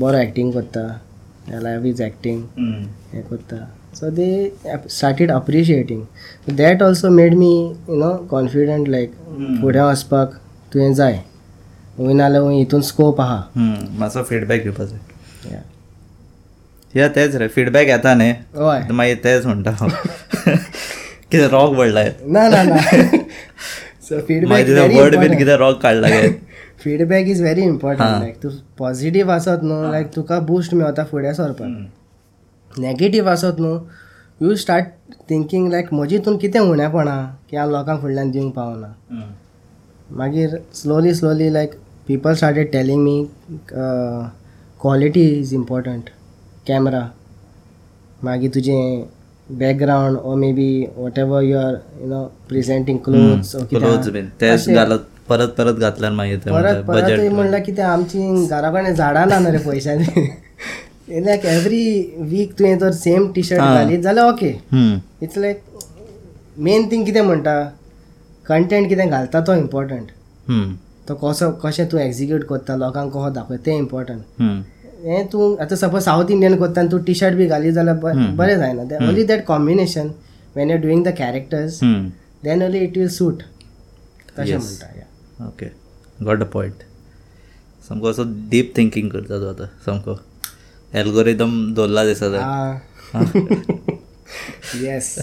बरो 0.00 0.16
एक्टींग 0.18 0.50
करता. 0.52 0.86
लायफ 1.62 1.84
इज 1.86 2.00
एक्टींग 2.02 2.42
हें 3.12 3.22
करता. 3.30 3.56
So 3.94 4.10
they 4.10 4.28
started 4.66 5.30
appreciating 5.32 6.54
that 6.56 6.82
also 6.82 7.10
made 7.10 7.34
me 7.38 7.52
you 7.88 7.96
know 7.98 8.10
confident 8.30 8.88
like 8.88 9.12
फुडें 9.62 9.80
वचपाक 9.80 10.34
तुवें 10.74 10.92
जाय. 10.94 11.18
वय 11.98 12.12
नाल्यार 12.12 12.50
हितून 12.50 12.80
स्कोप 12.82 13.20
आहा. 13.20 13.42
मातसो 13.98 14.22
फिडबॅक 14.28 14.66
Yeah. 15.42 15.62
या 16.94 17.06
तेच 17.14 17.34
रे 17.36 17.46
फिडबॅक 17.48 17.88
येता 17.88 18.12
न्ही. 18.14 18.30
हय. 18.56 18.86
मागीर 18.92 19.16
तेच 19.24 19.46
म्हणटा 19.46 19.70
कितें 21.30 21.46
रॉक 21.50 21.74
पडलाय 21.76 22.12
ना 22.26 22.48
ना 22.48 22.62
ना. 22.62 22.76
फीडबॅक 24.28 24.68
वर्ड 24.96 25.16
बीन 25.18 25.36
कितें 25.38 25.56
रॉक 25.58 25.80
काडला 25.82 26.08
गे 26.08 26.28
feedback 26.84 27.26
is 27.26 27.40
very 27.42 27.62
important 27.62 28.20
like 28.20 28.42
तूं 28.42 28.50
पॉझिटीव 28.78 29.30
आसत 29.30 29.62
न्हू 29.62 29.90
लायक 29.90 30.06
तुका 30.16 30.38
बूस्ट 30.48 30.74
मेळटा 30.74 31.04
फुडें 31.10 31.32
सरपाक 31.34 32.80
नॅगेटीव 32.80 33.28
आसत 33.30 33.60
न्हू 33.60 33.78
यू 34.40 34.54
स्टार्ट 34.56 34.86
थिंकींग 35.30 35.70
लायक 35.72 35.92
म्हजी 35.94 36.16
हितून 36.16 36.36
कितें 36.38 36.58
उणेपणा 36.60 37.16
की 37.50 37.56
हांव 37.56 37.70
लोकांक 37.70 38.00
फुडल्यान 38.00 38.30
दिवंक 38.30 38.54
पावना. 38.54 38.86
मागीर 40.16 40.56
slowly 40.74 41.14
slowly 41.14 41.52
like 41.52 41.74
people 42.08 42.34
started 42.34 42.70
telling 42.72 43.02
me 43.02 43.24
quality 44.80 45.26
is 45.38 45.52
important 45.54 46.10
camera 46.66 47.06
मागीर 48.22 48.50
तुजें 48.54 49.04
background 49.50 50.16
or 50.18 50.34
maybe 50.52 50.68
whatever 51.18 51.42
you 51.42 51.56
are 51.58 51.74
you 52.00 52.08
know 52.08 52.22
presenting 52.48 52.98
clothes 53.04 53.54
clothes 53.70 54.08
बीन. 54.08 54.28
तेच 54.40 54.68
घालत 54.68 55.08
परत 55.28 55.48
परत 55.58 55.78
घातल्यार 55.78 56.12
मागीर 56.12 56.38
ते 56.44 56.50
परत 56.50 56.84
परत 56.86 57.32
म्हणल्यार 57.32 57.62
कितें 57.62 57.82
आमची 57.82 58.46
घरा 58.46 58.70
कडेन 58.70 58.94
झाडां 58.94 59.26
ना 59.28 59.50
रे 59.50 59.58
पयशांनी 59.66 61.24
लायक 61.24 61.44
एवरी 61.46 61.84
वीक 62.30 62.52
तुवें 62.58 62.78
जर 62.78 62.90
सेम 62.92 63.30
टी 63.34 63.42
शर्ट 63.42 63.60
घालीत 63.60 64.00
जाल्यार 64.02 64.32
okay 64.32 64.50
it's 65.22 65.38
like 65.38 65.62
main 66.58 66.88
thing 66.90 67.04
कितें 67.04 67.20
म्हणटा 67.20 67.62
कंटेंट 68.46 68.88
कितें 68.88 69.08
घालता 69.08 69.40
तो 69.46 69.54
इम्पॉर्टंट 69.54 70.10
तो 71.08 71.14
कसो 71.22 71.50
कशें 71.64 71.86
तूं 71.92 72.00
एग्जिक्यूट 72.00 72.44
करता 72.48 72.76
लोकांक 72.76 73.10
कसो 73.12 73.30
दाखय 73.30 73.56
तें 73.66 73.76
इम्पॉर्टंट. 73.76 74.22
हें 75.04 75.26
तूं 75.28 75.44
आतां 75.62 75.76
सपोज 75.78 76.02
साऊथ 76.02 76.30
इंडियन 76.30 76.56
करता 76.58 76.80
आनी 76.80 76.90
तूं 76.90 76.98
टी 77.04 77.14
शर्ट 77.14 77.36
बी 77.36 77.46
घाली 77.46 77.72
जाल्यार. 77.72 77.96
बरें 78.36 78.56
जायना. 78.58 78.82
Only 79.08 79.24
that 79.24 79.44
combination 79.46 80.10
when 80.56 80.70
you 80.70 80.76
doing 80.78 81.04
the 81.04 81.14
characters. 81.18 81.80
Then 82.44 82.62
only 82.62 82.78
it 82.78 82.96
will 82.98 83.08
suit 83.10 83.42
तशें. 84.38 84.56
म्हणटा. 84.56 85.46
ओके 85.46 85.66
गॉट 86.24 86.42
अ 86.42 86.46
पॉयंट 86.52 86.82
सामको 87.88 88.10
असो 88.10 88.24
डीप 88.50 88.72
थिंकींग 88.76 89.08
करता 89.10 89.38
तो 89.40 89.48
आतां 89.50 89.66
सामको. 89.84 90.18
एल्गोरिदम 90.94 91.52
दवरला 91.74 92.04
दिसता. 92.04 92.26
येस 94.82 95.16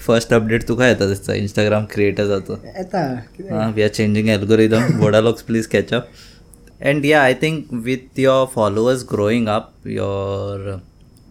फर्स्ट 0.00 0.32
अपडेट 0.34 0.66
तुका 0.68 0.86
येता 0.88 1.06
दिसता 1.08 1.34
इंस्टाग्राम 1.34 1.84
क्रिएटर 1.92 2.26
जातो. 2.26 2.54
येता. 2.66 3.72
We 3.74 3.82
are 3.82 3.88
changing 3.88 4.28
algorithm 4.28 4.98
वोडालॉक्स 5.00 5.42
please 5.42 5.66
catch 5.72 5.92
and 6.80 7.04
yeah 7.04 7.22
I 7.22 7.34
think 7.34 7.72
with 7.72 8.18
your 8.18 8.46
followers 8.54 9.04
growing 9.12 9.48
up 9.48 9.86
your 9.86 10.76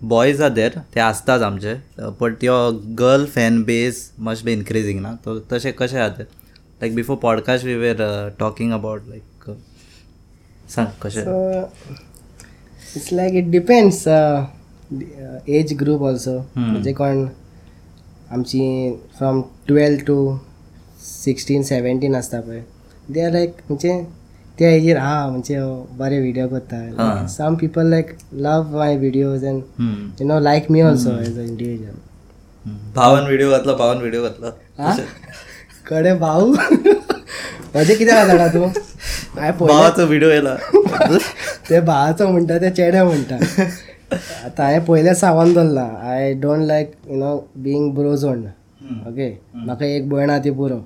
boys 0.01 0.41
are 0.41 0.49
there 0.49 0.77
ते 0.95 0.99
आसताच 0.99 1.41
आमचे 1.41 1.73
but 2.21 2.43
your 2.43 2.71
girl 2.99 3.25
fan 3.25 3.61
base 3.63 4.11
must 4.19 4.45
be 4.45 4.53
increasing 4.53 4.99
ना 5.01 5.13
तो 5.25 5.39
तशें 5.51 5.71
कशें 5.73 5.99
आहा 5.99 6.09
तें 6.09 6.23
like 6.23 6.95
before 6.95 7.17
podcast 7.17 7.65
we 7.65 7.75
were 7.75 8.01
talking 8.39 8.71
about 8.73 9.01
like 9.07 9.49
सांग 10.69 10.87
it's 12.95 13.11
like 13.11 13.35
it 13.39 13.47
depends 13.53 13.99
uh, 14.07 14.43
age 15.47 15.73
group 15.79 16.01
also 16.03 16.37
म्हणजे 16.55 16.93
कोण 16.93 17.25
आमची 18.31 18.65
from 19.17 19.41
twelve 19.67 20.03
to 20.07 20.37
sixteen 21.03 21.63
seventeen 21.63 22.15
आसता 22.15 22.41
पळय. 22.41 22.61
दे 23.09 23.21
आर 23.21 23.31
लायक 23.31 23.55
म्हणजे 23.69 23.93
त्या 24.59 24.69
एजीर 24.69 24.97
हा 24.97 25.27
म्हणजे 25.29 25.59
बरे 25.97 26.19
व्हिडिओ 26.19 26.47
करता 26.47 27.25
some 27.29 27.55
people 27.61 27.85
like 27.89 28.09
love 28.47 28.77
my 28.77 28.95
videos 28.97 29.45
and 29.45 29.61
you 30.21 30.27
know 30.27 30.39
like 30.39 30.71
me 30.71 30.81
also 30.81 31.17
as 31.19 31.39
a 31.39 31.41
individual 31.41 31.95
भावान 32.95 33.23
व्हिडिओ 33.25 33.49
घातलो 33.51 33.75
भावान 33.75 33.97
व्हिडिओ 33.97 34.23
घातलो. 34.23 34.49
कडे 35.87 36.13
भाऊ? 36.17 36.51
म्हणजे 36.51 37.95
कित्याक 37.95 38.27
जाणा 38.27 38.47
तू? 38.53 38.63
हांवें 38.63 39.57
भावाचो 39.59 40.05
व्हिडिओ 40.07 40.29
येला. 40.29 40.55
ते 41.69 41.79
भावाचो 41.79 42.27
म्हणटा 42.27 42.57
ते 42.61 42.69
चेडे 42.69 43.01
म्हणटा 43.03 43.35
आतां 44.45 44.65
हांवें 44.65 44.85
पयलें 44.85 45.13
सांगून 45.13 45.53
दवरलां 45.53 45.87
I 46.11 46.33
don't 46.41 46.65
like 46.67 46.91
you 47.07 47.17
know 47.19 47.37
being 47.63 47.91
bro 47.95 48.15
zoned 48.15 48.45
okay 49.07 49.29
म्हाका 49.55 49.85
एक 49.85 50.09
भयण 50.09 50.29
आहा 50.29 50.39
ती 50.43 50.51
पुरो. 50.51 50.77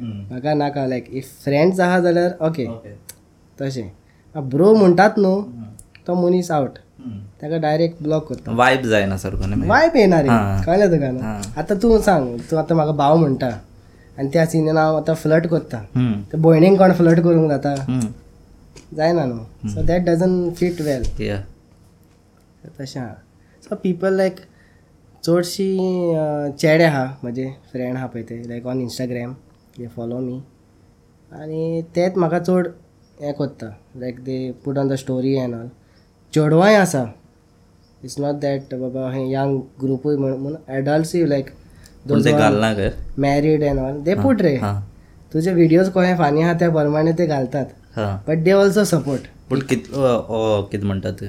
म्हाका 0.00 0.54
नाका 0.54 0.86
लायक 0.86 1.04
इफ 1.10 1.26
फ्रेंड्स 1.44 1.80
आहा 1.80 1.98
जाल्यार 2.00 2.44
ओके 2.48 2.66
तशें 3.60 4.48
ब्रो 4.50 4.74
म्हणटात 4.74 5.18
न्हू 5.18 5.40
तो 6.06 6.14
मनीस 6.14 6.50
आवट 6.50 6.78
ताका 7.42 7.56
डायरेक्ट 7.58 8.02
ब्लॉक 8.02 8.28
करता 8.28 8.52
वायब 8.56 8.82
जायना 8.90 9.16
सारको 9.16 9.68
वायप 9.68 9.96
येणार 9.96 10.24
रे. 10.24 10.64
कळ्ळें 10.66 10.90
तुका 10.90 11.10
न्हू. 11.10 11.22
आतां 11.60 11.76
तूं 11.82 11.98
सांग 12.02 12.36
तूं 12.50 12.58
आतां 12.58 12.76
म्हाका 12.76 12.92
भाव 12.96 13.16
म्हणटा 13.16 13.48
आनी 14.18 14.28
त्या 14.32 14.46
सिनेन 14.46 14.76
हांव 14.76 14.96
आतां 14.96 15.14
फ्लट 15.14 15.46
करता. 15.46 15.82
तर 16.32 16.38
भयणीक 16.38 16.78
कोण 16.78 16.92
फ्लट 16.92 17.20
करूंक 17.24 17.50
जाता. 17.50 17.74
जायना 18.96 19.24
न्हू 19.24 19.68
so 19.68 19.82
that 19.86 20.04
doesn't 20.06 20.50
fit 20.58 20.80
well. 20.80 21.02
तशें. 22.78 23.00
आहा 23.00 23.14
सो 23.62 23.74
पीपल 23.82 24.16
लायक 24.16 24.40
चडशीं 25.24 26.50
चेडे 26.60 26.84
आहा 26.84 27.04
म्हजे 27.22 27.46
फ्रेंड 27.72 27.96
आहा 27.96 28.06
पळय 28.06 28.22
ते 28.22 28.42
like 28.48 28.66
on 28.66 28.80
Instagram 28.80 29.32
they 29.78 29.86
follow 29.96 30.18
me 30.18 30.40
आनी 31.32 31.82
तेच 31.96 32.16
म्हाका 32.16 32.38
चड 32.38 32.68
हें 33.22 33.32
करता 33.34 33.66
like 34.00 34.18
they 34.24 34.38
put 34.64 34.78
on 34.78 34.88
the 34.88 34.94
story 35.02 35.34
and 35.38 35.54
all 35.54 35.68
चेडवांय 36.32 36.74
आसा 36.76 37.02
इट्स 38.04 38.18
नॉट 38.20 38.34
दॅट 38.40 38.74
बाबा 38.80 39.10
हें 39.12 39.26
यंग 39.32 39.60
ग्रुपूय 39.82 40.16
म्हण 40.16 40.32
म्हूण 40.38 40.54
एडल्ट्सूय 40.76 41.24
like 41.26 41.50
married 43.18 43.62
and 43.62 43.78
all 43.78 44.00
they 44.04 44.14
put 44.22 44.42
रे 44.42 44.54
हा 44.56 44.78
तुजे 45.32 45.52
व्हिडियोज 45.52 45.88
कोहे 45.92 46.14
फानी 46.16 46.42
आहा 46.42 46.52
त्या 46.58 46.70
प्रमाणे 46.70 47.12
ते 47.18 47.26
घालतात 47.26 47.66
हा। 47.96 48.06
बट 48.28 48.42
दे 48.44 48.52
ऑल्सो 48.52 48.84
सपोर्ट 48.84 49.22
पूण 49.50 49.60
कित 49.70 49.92
ओ 49.94 50.62
कित 50.72 50.84
म्हणटा 50.84 51.10
ते? 51.20 51.26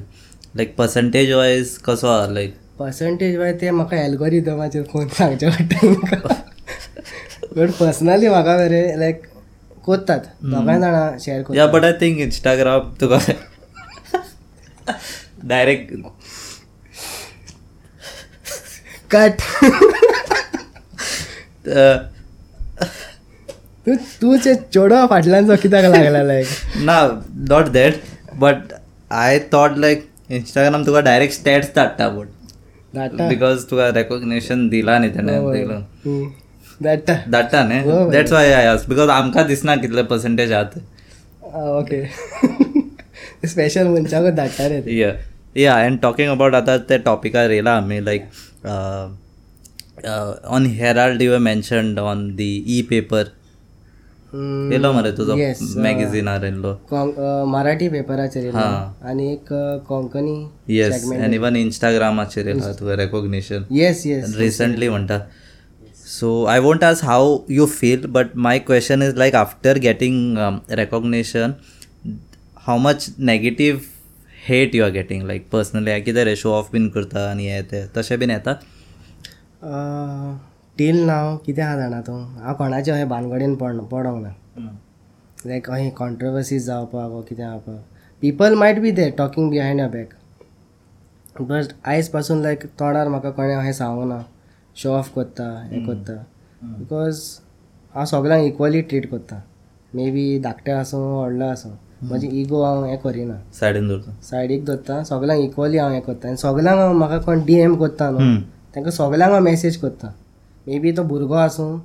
लायक 0.56 0.74
पर्संटेज 0.76 1.32
वायज 1.32 1.76
कसो 1.84 2.06
आहा 2.08 2.26
लायक 2.32 2.54
पर्संटेज 2.78 3.36
वाय 3.36 3.52
ते 3.60 3.70
म्हाका 3.70 3.96
एल्गोरिदमाचेर 4.04 4.82
फोन 4.92 5.08
सांगचे 5.18 5.48
पडटा 5.50 6.34
बट 7.56 7.70
पर्सनली 7.80 8.28
म्हाका 8.28 8.56
बरे 8.56 8.82
लायक 8.98 9.22
कोत्तात. 9.88 10.20
दोगांय 10.42 10.80
जाणां 10.80 11.18
शेअर 11.20 11.38
या 11.38 11.44
करतात 11.44 11.68
बट 11.72 11.84
आय 11.84 11.92
थिंक 12.00 12.18
इंस्टाग्राम 12.20 12.90
तुका. 13.00 13.18
डायरेक्ट 15.44 15.92
कट 19.10 19.40
तूं 23.86 23.94
तूं 24.22 24.36
ते 24.44 24.54
चेडवा 24.54 25.06
फाटल्यान 25.10 25.46
जो 25.46 25.56
कित्याक 25.62 25.84
लागला 25.84 26.22
लायक 26.22 26.46
ना 26.84 26.96
not 27.50 27.68
that 27.72 27.94
but 28.40 28.72
I 29.10 29.38
thought 29.52 29.78
like 29.78 30.04
Instagram 30.30 30.84
Tuka 30.86 31.00
direct 31.00 31.34
stats 31.34 31.68
धाडटा 31.76 32.08
बट 32.08 32.26
धाडटा. 32.94 33.28
बिकॉज 33.28 33.64
तुका 33.70 33.88
रेकॉग्नेशन 33.94 34.68
दिला 34.68 34.98
न्ही 34.98 35.10
तेणें. 35.14 35.38
धाडटा 36.80 37.62
न्ही 37.64 38.10
that's 38.10 38.32
why 38.32 38.52
I 38.52 38.66
ask 38.66 38.84
because 38.88 39.08
आमकां 39.10 39.46
दिसना 39.46 39.74
कितले 39.76 40.02
पर्संटेज 40.12 40.52
आहा 40.52 40.62
ते 40.74 40.80
ओके 41.78 42.02
स्पेशल 43.48 43.86
मनशाकूच 43.88 44.34
धाडटा 44.34 44.66
रे 44.68 44.98
या 44.98 45.12
या 45.56 45.74
अँड 45.84 45.98
टॉकिंग 46.02 46.30
अबाउट 46.30 46.54
आतां 46.54 46.76
ते 46.88 46.98
टॉपिकार 47.08 47.50
येयला 47.50 47.76
आमी 47.76 48.04
like 48.04 48.22
on 50.56 50.66
Herald 50.80 51.22
you 51.22 51.38
mentioned 51.48 51.98
on 51.98 52.28
the 52.36 52.50
e 52.76 52.80
paper. 52.90 53.24
येयलो 54.32 54.92
मरे 54.92 55.10
तुजो 55.16 55.34
मॅगझिनार 55.82 56.42
येयलो 56.44 56.72
कों- 56.90 57.12
अं, 57.18 57.44
मराठी 57.50 57.88
पेपराचेर. 57.88 58.50
हा. 58.54 58.66
आनी 59.10 59.32
एक 59.32 59.52
कोंकणी 59.88 60.36
येस 60.76 61.10
एन 61.14 61.34
इवन 61.34 61.56
इंस्टाग्रामाचेर 61.56 62.46
येयला 62.46 62.72
तुका 62.80 62.96
रेकॉग्नेशन 62.96 63.62
येस 63.70 64.06
येस 64.06 64.36
रिसंटली 64.38 64.88
म्हणटा 64.88 65.18
so 66.08 66.28
I 66.48 66.58
won't 66.58 66.84
ask 66.84 67.00
how 67.04 67.38
you 67.50 67.64
feel 67.66 68.06
but 68.12 68.26
my 68.44 68.58
question 68.58 69.02
is 69.02 69.16
like 69.18 69.34
after 69.36 69.78
getting 69.78 70.36
recognition 70.78 71.52
how 72.66 72.78
much 72.82 73.08
negative 73.18 73.80
hate 74.46 74.74
you 74.74 74.84
are 74.84 74.90
getting 74.90 75.26
like 75.26 75.48
personally 75.52 76.00
कितें 76.02 76.24
रे 76.24 76.34
show 76.36 76.52
off 76.52 76.70
bin 76.72 76.88
करता 76.94 77.28
आनी 77.30 77.48
हें 77.48 77.62
तें 77.70 77.86
तशें 77.96 78.18
bin 78.18 78.30
येता 78.30 78.54
till 80.78 81.02
नाव 81.06 81.36
कितें 81.46 81.62
आहा 81.62 81.76
जाणा 81.76 82.00
तूं 82.06 82.18
हांव 82.44 82.54
कोणाच्या 82.58 82.94
अशें 82.94 83.08
भानगडीन 83.08 83.54
पड 83.54 83.80
पडोंक 83.90 84.22
ना। 84.22 84.32
लायक 85.46 85.70
अशें 85.70 85.90
कॉन्ट्रवर्सीज 85.98 86.66
जावपाक 86.66 87.10
वो 87.10 87.22
कितें 87.28 87.44
जावपाक 87.44 87.84
people 88.22 88.54
might 88.54 88.80
be 88.80 88.90
there 88.90 89.12
talking 89.18 89.50
behind 89.50 89.80
a 89.80 89.88
back 89.92 90.14
but 91.40 91.76
आयजपासून 91.84 92.42
like 92.42 92.66
तोंडार 92.80 93.08
म्हाका 93.08 93.30
कोणें 93.30 93.56
अशें 93.56 93.72
सांगूं 93.72 94.08
ना। 94.08 94.22
शो 94.82 94.92
ऑफ 94.94 95.10
करता 95.14 95.44
हें 95.70 95.84
करता 95.86 96.12
बिकॉज 96.62 97.20
हांव 97.94 98.04
सगळ्यांक 98.06 98.46
इक्वली 98.46 98.80
ट्रीट 98.88 99.10
करता 99.10 99.40
मे 99.94 100.10
बी 100.10 100.38
धाकटे 100.44 100.72
आसूं 100.72 101.00
व्हडलो 101.00 101.44
आसूं 101.44 101.70
म्हजी 102.08 102.28
इगो 102.40 102.62
हांव 102.62 102.84
हें 102.84 102.96
करिना 103.04 103.34
सायडीन 103.58 103.88
दवरता 103.88 104.12
सायडीक 104.30 104.64
दवरता 104.64 105.02
सगळ्यांक 105.04 105.42
इक्वली 105.44 105.78
हांव 105.78 105.92
हें 105.92 106.00
करता 106.02 106.28
आनी 106.28 106.36
सगळ्यांक 106.36 106.78
हांव 106.78 106.92
म्हाका 106.98 107.18
कोण 107.18 107.44
डी 107.46 107.54
एम 107.60 107.74
करता 107.82 108.10
न्हू. 108.10 108.40
तांकां 108.74 108.92
सगळ्यांक 108.92 109.32
हांव 109.32 109.44
मेसेज 109.44 109.76
करता 109.76 110.12
मे 110.66 110.78
बी 110.78 110.92
तो 110.96 111.02
भुरगो 111.02 111.34
आसूं 111.34 111.78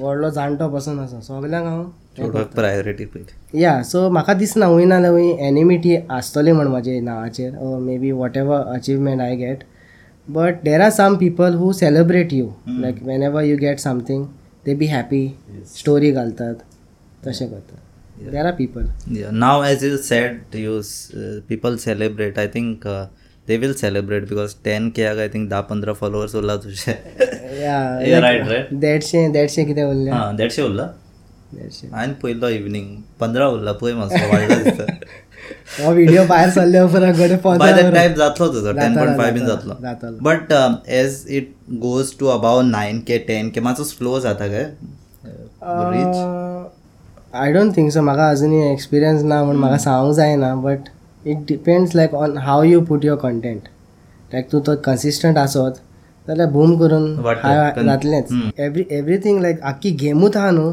व्हडलो 0.00 0.30
जाणटो 0.30 0.68
पासून 0.72 0.98
आसूं 0.98 1.20
सगळ्यांक 1.20 1.66
हांव 1.66 2.42
प्रायोरिटी 2.54 3.04
पयली 3.04 3.60
या 3.62 3.82
सो 3.84 4.08
म्हाका 4.10 4.32
दिसना 4.34 4.66
हूंय 4.66 4.84
नाल्यार 4.84 5.12
हूंय 5.12 5.30
एनिमिटी 5.46 5.96
आसतली 6.10 6.52
म्हण 6.52 6.66
म्हाजे 6.68 6.98
नांवाचेर. 7.00 7.52
Maybe 7.98 8.10
whatever 8.36 8.66
achievement 8.74 9.20
I 9.20 9.36
get 9.36 9.64
but 10.36 10.62
there 10.64 10.80
are 10.82 10.90
some 11.00 11.16
people 11.16 11.54
who 11.60 11.72
celebrate 11.72 12.32
you 12.32 12.46
like 12.68 13.02
whenever 13.22 13.42
you 13.44 13.56
get 13.58 13.78
something 13.80 14.24
they 14.64 14.74
be 14.82 14.86
happy 14.86 15.26
story 15.76 16.10
घालतात 16.12 16.54
तशें 17.26 17.46
करतात 17.50 18.26
there 18.32 18.44
are 18.46 18.52
people 18.58 18.86
Yeah, 19.16 19.30
now 19.44 19.54
as 19.70 19.82
you 19.86 19.96
said, 20.10 20.56
you 20.64 20.74
s- 20.80 21.10
uh, 21.22 21.34
people 21.50 21.76
celebrate. 21.84 22.38
I 22.44 22.46
think 22.56 22.86
uh, 22.94 23.04
they 23.48 23.58
will 23.64 23.74
celebrate 23.82 24.26
because 24.32 24.54
10k 24.66 25.06
आग 25.10 25.20
I 25.24 25.28
think 25.34 25.50
10-15 25.52 25.94
followers 26.00 26.34
उरला 26.40 26.56
तुझे 26.64 26.94
Yeah, 27.60 28.22
right, 28.26 28.42
right. 28.52 28.72
देडशे 28.86 29.26
देडशे 29.36 29.64
कितें 29.64 29.82
उरले 29.84 30.10
हां 30.10 30.36
देडशे 30.36 30.62
उरला 30.62 30.86
देडशे 31.54 31.86
हांवें 31.92 32.14
पयलो 32.22 32.48
इवनिंग 32.58 32.90
पंदरा 33.20 33.46
उरला 33.56 33.72
पळय 33.82 33.94
मातसो 34.00 34.28
वाडलो 34.32 34.58
दिसता 34.64 34.86
हो 35.78 35.92
व्हिडिओ 35.94 36.24
भायर 36.26 36.50
सरले 36.50 36.80
उपरांत 36.80 37.44
बाय 37.44 37.72
दॅट 37.72 37.92
टायम 37.94 38.12
जातलो 38.14 38.48
तुजो 38.52 38.72
टेन 38.72 38.94
पॉयंट 38.94 39.16
फायव 39.18 39.34
बीन 39.34 39.46
जातलो. 39.46 39.74
But 40.22 40.52
as 40.88 41.24
it 41.38 41.52
goes 41.80 42.12
to 42.18 42.26
above 42.26 42.60
nine 42.62 43.00
K 43.08 43.18
ten 43.28 43.50
K 43.50 43.60
मातसो 43.60 43.84
स्लो 43.84 44.20
जाता 44.20 44.48
काय 44.48 44.70
reach 45.94 46.16
I 47.34 47.52
don't 47.52 47.76
think 47.76 47.92
so 47.92 48.02
म्हाका 48.02 48.28
अजुनूय 48.30 48.72
एक्सपिरियन्स 48.72 49.22
ना 49.24 49.42
म्हूण 49.44 49.56
म्हाका 49.56 49.76
सांगूंक 49.78 50.14
जायना 50.16 50.54
but 50.64 50.88
it 51.26 51.38
depends 51.48 51.94
like 51.96 52.14
on 52.14 52.38
how 52.38 52.62
you 52.64 52.80
put 52.88 53.04
your 53.04 53.18
content 53.20 53.62
like 54.32 54.48
तूं 54.52 54.60
तो 54.60 54.76
कन्सिस्टंट 54.84 55.38
आसत 55.38 55.80
जाल्यार 56.28 56.48
बूम 56.50 56.76
करून 56.78 57.04
जातलेंच. 57.16 58.32
एवरी 58.58 58.84
एवरीथींग 58.90 59.40
लायक 59.42 59.60
आख्खी 59.64 59.90
गेमूच 60.00 60.36
आहा 60.36 60.50
न्हू 60.50 60.72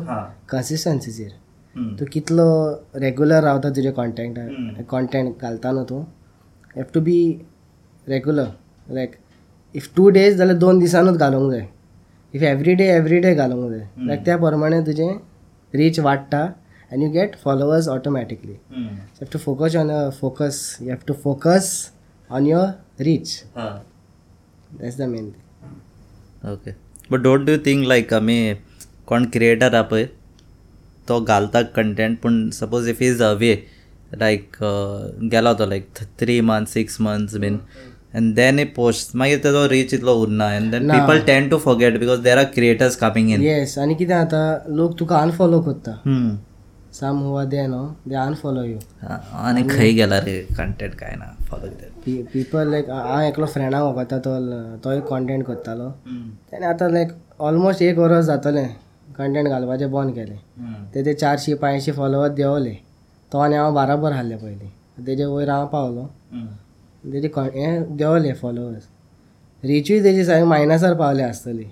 कन्सिस्टन्सीचेर. 0.49 1.29
तूं 1.75 2.05
कितलो 2.11 2.45
रेगुलर 3.01 3.41
रावता 3.43 3.69
तुजे 3.75 3.91
कॉन्टेंट 3.91 4.38
हम्म. 4.39 4.83
कॉन्टेंट 4.89 5.41
घालता 5.41 5.71
न्हू 5.71 5.83
तूं? 5.89 6.01
Have 6.75 6.83
to 6.93 7.01
be 7.01 7.17
regular 8.07 8.47
like 8.93 9.15
if 9.75 9.89
two 9.95 10.09
days 10.09 10.35
जाल्यार 10.38 10.57
दोन 10.57 10.79
दिसानूच 10.79 11.17
घालूंक 11.17 11.51
जाय. 11.51 11.65
If 12.33 12.43
every 12.43 12.73
day 12.75 12.88
every 12.95 13.19
day 13.19 13.33
घालूंक 13.35 13.69
जाय. 13.71 13.85
लायक 14.07 14.25
त्या 14.25 14.38
प्रमाणे 14.38 14.81
तुजें 14.85 15.13
रीच 15.73 15.99
वाडटा 15.99 16.39
आनी 16.93 17.05
you 17.05 17.11
get 17.11 17.35
followers 17.43 17.88
automatically. 17.89 18.53
Have 18.71 19.25
to 19.33 19.39
focus 19.39 19.75
on 19.75 19.89
your 19.89 20.09
focus 20.19 20.65
you 20.81 20.89
have 20.89 21.05
to 21.07 21.13
focus 21.23 21.71
on 22.29 22.45
your 22.47 23.03
reach 23.03 23.41
that's 23.57 24.97
the 24.97 25.01
main 25.01 25.29
thing 25.29 26.51
okay 26.51 26.71
but 27.11 27.19
don't 27.21 27.49
you 27.49 27.57
think 27.65 27.88
like 27.88 28.13
आमी 28.13 28.53
कोण 29.07 29.25
creator 29.33 29.73
आहा 29.73 29.81
पळय 29.83 30.05
तो 31.07 31.19
घालता 31.21 31.61
कंटेंट 31.75 32.19
पूण 32.21 32.49
suppose 32.51 32.89
if 32.89 33.01
is 33.01 33.21
away 33.21 33.53
like 34.17 34.57
गेलो 35.31 35.53
तो 35.53 35.65
like 35.65 35.87
three 36.19 36.39
months 36.41 36.73
six 36.73 36.99
months 37.01 37.35
bin 37.37 37.59
and 38.15 38.33
then 38.35 38.59
a 38.59 38.65
post 38.75 39.15
मागीर 39.15 39.39
तेजो 39.43 39.65
रीच 39.67 39.93
इतलो 39.93 40.13
उरना 40.21 40.51
एंड 40.53 40.71
देन 40.71 40.85
ना. 40.85 40.93
People 40.93 41.19
tend 41.25 41.49
to 41.49 41.57
forget 41.59 41.99
because 41.99 42.19
there 42.27 42.37
are 42.37 42.45
creators 42.53 42.95
coming 42.95 43.31
in 43.31 43.41
yes 43.41 43.77
आनी 43.79 43.95
कितें 43.95 44.15
जाता 44.15 44.41
लोक 44.75 44.97
तुका 44.99 45.17
अनफॉलो 45.19 45.59
करता. 45.61 46.01
साम 46.93 47.17
हुआ 47.19 47.43
दे 47.45 47.65
न्हू 47.67 47.85
दे 48.09 48.15
अनफॉलो 48.15 48.63
यू 48.63 48.77
आनी 49.07 49.63
खंय 49.69 49.91
गेला 49.93 50.19
रे 50.25 50.37
कंटेंट 50.57 50.93
काय 50.95 51.15
ना 51.19 51.35
फॉलो 51.49 51.67
पीपल 52.05 52.71
लायक 52.71 52.89
हांव 52.89 53.21
एकलो 53.21 53.45
फ्रेंडाक 53.45 53.83
वळखता 53.83 54.17
तो 54.25 54.37
तोय 54.83 54.99
कॉन्टेंट 55.09 55.45
करतालो. 55.45 55.89
तेणें 56.51 56.67
आतां 56.67 56.91
लायक 56.91 57.11
ऑलमोस्ट 57.41 57.81
एक 57.81 57.97
वर्स 57.97 58.25
जातलें. 58.25 58.67
कंटेंट 59.17 59.47
घालपाचें 59.47 59.91
बंद 59.91 60.13
केलें. 60.13 60.38
ते 60.93 61.04
ते 61.06 61.13
चारशी 61.13 61.54
पांयशी 61.62 61.91
फॉलोवर 61.91 62.30
देंवले 62.34 62.73
तो 63.32 63.38
आनी 63.39 63.56
हांव 63.56 63.73
बाराबर 63.73 64.12
आहले 64.12 64.36
पयलीं 64.38 65.06
तेजे 65.06 65.25
वयर 65.25 65.49
हांव 65.49 65.67
पावलो 65.67 66.06
तेजे 67.13 67.30
हें 67.38 67.95
देंवले 67.97 68.34
फॉलोवर्स 68.41 68.84
रिचूय 69.63 69.99
तेजी 70.04 70.23
सारकी 70.25 70.45
मायनसार 70.47 70.93
पावले 70.93 71.23
आसतली 71.23 71.63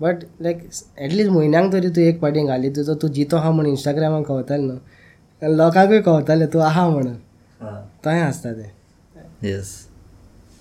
बट 0.00 0.24
लायक 0.40 0.62
एटलिस्ट 0.98 1.30
म्हयन्यांक 1.32 1.72
तरी 1.72 1.88
तूं 1.96 2.02
एक 2.02 2.20
पाटी 2.20 2.46
घाली 2.46 2.70
तुजो 2.76 2.94
तूं 3.02 3.08
जितो 3.12 3.36
आहा 3.36 3.50
म्हणून 3.50 3.72
इंस्टाग्रामाक 3.72 4.26
कळटलें 4.28 4.66
न्हू 4.66 5.54
लोकांकूय 5.56 6.00
कळटलें 6.00 6.46
तूं 6.52 6.62
आहा 6.62 6.88
म्हणून. 6.88 7.14
थंय 8.04 8.20
आसता 8.20 8.52
तें. 8.52 8.70
येस 9.42 9.74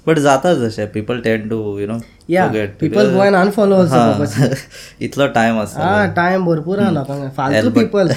बट 0.07 0.19
जाता 0.19 0.53
जशें 0.53 0.91
people 0.91 1.19
tend 1.21 1.47
to 1.49 1.57
you 1.79 1.87
know 1.87 1.99
yeah 2.29 2.47
people 2.79 3.09
go 3.11 3.23
and 3.23 3.33
unfollow 3.35 3.77
इतलो 5.05 5.27
टायम 5.37 5.59
आसता 5.59 5.83
हा. 5.83 6.05
टायम 6.17 6.45
भरपूर 6.45 6.79
आहा 6.79 6.91
लोकांक 6.91 7.31
फालतू 7.37 7.69
पीपल 7.77 8.09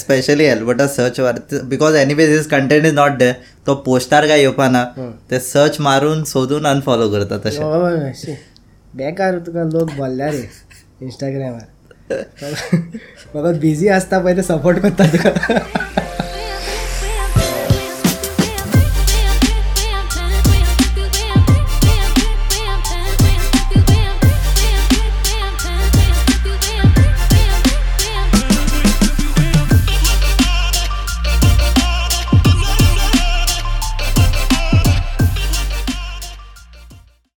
स्पेशली 0.00 0.44
एल्बर्टा 0.44 0.86
सर्च 0.96 1.20
वर 1.20 1.38
because 1.72 1.96
anyways 1.96 2.30
is 2.38 2.46
content 2.50 2.84
is 2.84 2.94
not 2.94 3.18
day 3.18 3.32
तो 3.66 3.74
पोस्टार 3.86 4.26
काय 4.28 4.40
येवपाना 4.40 4.84
ते 5.30 5.38
सर्च 5.48 5.80
मारून 5.88 6.24
सोदून 6.32 6.66
अनफॉलो 6.66 7.08
करता 7.10 7.38
तशें. 7.46 8.34
बेकार 8.96 9.38
तुका 9.46 9.64
लोक 9.72 9.90
बोल्ल्या 9.96 10.30
रे 10.30 10.48
इंस्टाग्रामार 11.02 11.68
फकत 13.32 13.58
बिजी 13.60 13.88
आसता 13.88 14.18
पळय 14.18 14.36
ते 14.36 14.42
सपोर्ट 14.42 14.78
करता 14.82 15.04
तुका. 15.12 15.58